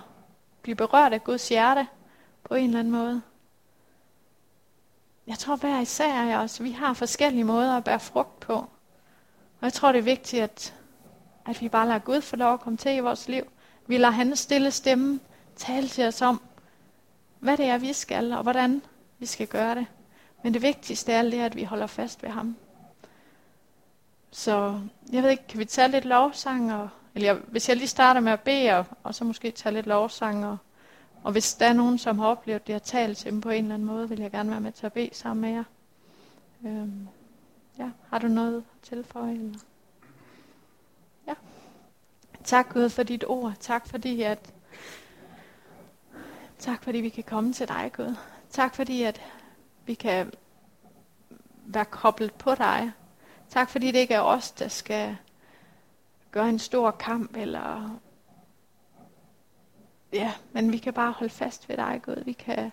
blive 0.62 0.76
berørt 0.76 1.14
af 1.14 1.24
Guds 1.24 1.50
hjerte 1.50 1.88
på 2.44 2.56
en 2.56 2.66
eller 2.66 2.80
anden 2.80 2.94
måde. 2.94 3.22
Jeg 5.28 5.40
tror 5.40 5.56
hver 5.56 5.82
især 5.82 6.14
af 6.14 6.44
os, 6.44 6.64
vi 6.64 6.72
har 6.72 6.94
forskellige 6.94 7.44
måder 7.44 7.78
at 7.78 7.84
bære 7.84 8.00
frugt 8.00 8.40
på. 8.40 8.54
Og 8.54 9.62
jeg 9.62 9.74
tror, 9.74 9.92
det 9.92 10.00
er 10.00 10.04
vigtigt, 10.04 10.44
at, 10.44 10.76
at 11.46 11.62
vi 11.62 11.70
bare 11.70 11.88
lader 11.88 12.00
Gud 12.00 12.22
få 12.22 12.36
lov 12.36 12.54
at 12.54 12.60
komme 12.60 12.78
til 12.78 12.96
i 12.96 13.00
vores 13.00 13.28
liv. 13.28 13.44
Vi 13.88 13.98
lader 13.98 14.12
hans 14.12 14.40
stille 14.40 14.72
stemme 14.72 15.20
tale 15.56 15.88
til 15.88 16.08
os 16.08 16.22
om, 16.22 16.42
hvad 17.40 17.58
det 17.58 17.66
er, 17.66 17.78
vi 17.78 17.94
skal, 17.94 18.34
og 18.34 18.44
hvordan 18.44 18.82
vi 19.20 19.26
skal 19.26 19.48
gøre 19.48 19.76
det. 19.76 19.86
Men 20.44 20.54
det 20.54 20.62
vigtigste 20.62 21.12
er, 21.12 21.22
det 21.22 21.34
er, 21.34 21.46
at 21.46 21.56
vi 21.56 21.64
holder 21.64 21.88
fast 21.88 22.24
ved 22.24 22.30
ham. 22.30 22.56
Så 24.32 24.82
jeg 25.12 25.24
ved 25.24 25.30
ikke, 25.30 25.48
kan 25.48 25.60
vi 25.60 25.66
tage 25.66 25.88
lidt 25.92 26.06
lovsang? 26.06 26.74
Og, 26.74 26.90
eller 27.16 27.34
jeg, 27.34 27.42
hvis 27.48 27.70
jeg 27.70 27.78
lige 27.78 27.88
starter 27.88 28.20
med 28.22 28.32
at 28.32 28.40
bede, 28.40 28.78
og, 28.78 28.86
og 29.04 29.16
så 29.16 29.24
måske 29.24 29.52
tage 29.52 29.74
lidt 29.74 29.88
lovsang. 29.88 30.46
Og, 30.46 30.58
og 31.24 31.32
hvis 31.32 31.54
der 31.54 31.66
er 31.66 31.74
nogen, 31.74 31.98
som 31.98 32.20
har 32.20 32.28
oplevet 32.28 32.68
det, 32.68 32.74
at 32.74 32.82
tale 32.82 33.16
til 33.16 33.32
dem 33.32 33.42
på 33.42 33.50
en 33.50 33.64
eller 33.64 33.76
anden 33.76 33.88
måde, 33.88 34.10
vil 34.10 34.20
jeg 34.20 34.32
gerne 34.32 34.52
være 34.52 34.62
med 34.62 34.72
til 34.72 34.86
at 34.86 34.94
bede 34.94 35.10
sammen 35.14 35.42
med 35.42 35.50
jer. 35.50 35.64
Øhm, 36.66 37.08
ja, 37.80 37.90
har 38.10 38.20
du 38.20 38.28
noget 38.28 38.58
at 38.58 38.64
tilføje? 38.82 39.32
Eller? 39.32 39.60
Ja. 41.28 41.34
Tak 42.44 42.74
Gud 42.74 42.90
for 42.90 43.04
dit 43.04 43.24
ord. 43.28 43.54
Tak 43.60 43.88
fordi, 43.88 44.22
at 44.22 44.54
Tak 46.60 46.84
fordi 46.84 46.98
vi 46.98 47.10
kan 47.10 47.24
komme 47.24 47.54
til 47.54 47.68
dig, 47.68 47.92
Gud. 47.94 48.16
Tak 48.50 48.76
fordi, 48.76 49.04
at 49.04 49.22
vi 49.86 49.94
kan 49.94 50.34
være 51.66 51.86
koblet 51.86 52.34
på 52.34 52.56
dig. 52.56 52.92
Tak 53.50 53.70
fordi 53.70 53.92
det 53.92 54.00
ikke 54.00 54.14
er 54.14 54.22
os, 54.22 54.52
der 54.52 54.68
skal 54.68 55.18
gøre 56.32 56.50
en 56.50 56.60
stor 56.60 56.92
kamp, 56.92 57.36
eller 57.36 58.00
ja, 60.14 60.34
men 60.52 60.72
vi 60.72 60.78
kan 60.78 60.94
bare 60.94 61.12
holde 61.12 61.34
fast 61.34 61.70
ved 61.70 61.78
dig, 61.78 62.02
Gud. 62.04 62.24
Vi 62.26 62.32
kan, 62.32 62.72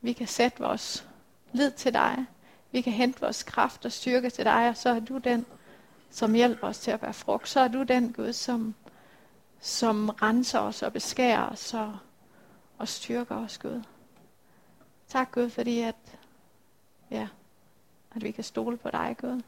vi 0.00 0.12
kan 0.12 0.26
sætte 0.26 0.58
vores 0.58 1.08
lid 1.52 1.70
til 1.70 1.92
dig. 1.94 2.26
Vi 2.72 2.80
kan 2.80 2.92
hente 2.92 3.20
vores 3.20 3.42
kraft 3.42 3.84
og 3.84 3.92
styrke 3.92 4.30
til 4.30 4.44
dig, 4.44 4.68
og 4.68 4.76
så 4.76 4.88
er 4.88 5.00
du 5.00 5.18
den, 5.18 5.46
som 6.10 6.34
hjælper 6.34 6.66
os 6.66 6.78
til 6.78 6.90
at 6.90 7.02
være 7.02 7.12
frugt. 7.12 7.48
Så 7.48 7.60
er 7.60 7.68
du 7.68 7.82
den, 7.82 8.12
Gud, 8.12 8.32
som, 8.32 8.74
som 9.60 10.08
renser 10.08 10.58
os 10.58 10.82
og 10.82 10.92
beskærer 10.92 11.48
os 11.48 11.74
og, 11.74 11.96
og 12.78 12.88
styrker 12.88 13.36
os, 13.36 13.58
Gud. 13.58 13.82
Tak, 15.08 15.32
Gud, 15.32 15.50
fordi 15.50 15.80
at, 15.80 16.18
ja, 17.10 17.28
at 18.14 18.22
vi 18.22 18.30
kan 18.30 18.44
stole 18.44 18.76
på 18.76 18.90
dig, 18.90 19.16
Gud. 19.20 19.42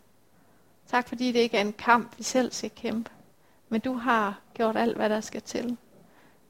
Tak 0.89 1.09
fordi 1.09 1.33
det 1.33 1.39
ikke 1.39 1.57
er 1.57 1.61
en 1.61 1.73
kamp, 1.73 2.19
vi 2.19 2.23
selv 2.23 2.53
skal 2.53 2.71
kæmpe. 2.71 3.11
Men 3.69 3.81
du 3.81 3.93
har 3.93 4.41
gjort 4.55 4.77
alt, 4.77 4.97
hvad 4.97 5.09
der 5.09 5.21
skal 5.21 5.43
til. 5.43 5.77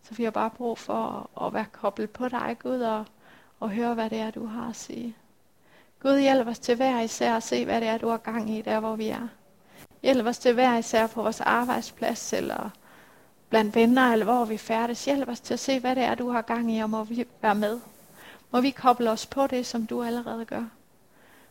Så 0.03 0.15
vi 0.15 0.25
har 0.25 0.31
bare 0.31 0.51
brug 0.51 0.79
for 0.79 1.29
at, 1.41 1.47
at 1.47 1.55
være 1.55 1.67
koblet 1.73 2.11
på 2.11 2.29
dig, 2.29 2.57
Gud, 2.63 2.81
og, 2.81 3.05
og 3.61 3.71
høre, 3.71 3.95
hvad 3.95 4.11
det 4.11 4.19
er, 4.19 4.31
du 4.31 4.47
har 4.47 4.69
at 4.69 4.77
sige. 4.77 5.17
Gud, 6.03 6.19
hjælp 6.19 6.49
os 6.49 6.59
til 6.59 6.77
hver 6.77 7.01
især 7.01 7.37
at 7.37 7.43
se, 7.43 7.65
hvad 7.65 7.81
det 7.81 7.89
er, 7.89 7.99
du 7.99 8.09
har 8.09 8.17
gang 8.17 8.51
i, 8.51 8.63
der 8.63 8.81
hvor 8.81 8.97
vi 8.97 9.09
er. 9.09 9.29
Hjælp 10.03 10.27
os 10.27 10.39
til 10.39 10.55
hver 10.55 10.79
især 10.79 11.07
på 11.07 11.23
vores 11.23 11.41
arbejdsplads, 11.41 12.33
eller 12.33 12.71
blandt 13.49 13.75
venner, 13.75 14.13
eller 14.13 14.25
hvor 14.25 14.45
vi 14.45 14.59
færdes. 14.59 15.05
Hjælp 15.05 15.29
os 15.29 15.41
til 15.41 15.55
at 15.55 15.61
se, 15.61 15.81
hvad 15.81 15.97
det 15.97 16.03
er, 16.03 16.15
du 16.15 16.31
har 16.31 16.43
gang 16.43 16.73
i, 16.73 16.79
og 16.81 16.91
må 16.91 17.05
vi 17.05 17.27
være 17.43 17.55
med. 17.55 17.81
Må 18.51 18.61
vi 18.61 18.71
koble 18.71 19.11
os 19.11 19.27
på 19.27 19.47
det, 19.47 19.67
som 19.67 19.87
du 19.87 20.03
allerede 20.03 20.45
gør. 20.45 20.65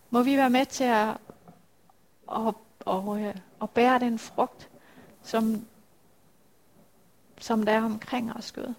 Må 0.09 0.23
vi 0.23 0.37
være 0.37 0.49
med 0.49 0.65
til 0.65 0.83
at, 0.83 1.17
at, 2.31 2.55
og, 2.87 3.21
øh, 3.21 3.35
og 3.59 3.69
bære 3.69 3.99
den 3.99 4.19
frugt, 4.19 4.69
som, 5.21 5.65
som 7.39 7.63
der 7.63 7.71
er 7.71 7.83
omkring 7.83 8.33
os, 8.33 8.51
Gud. 8.51 8.73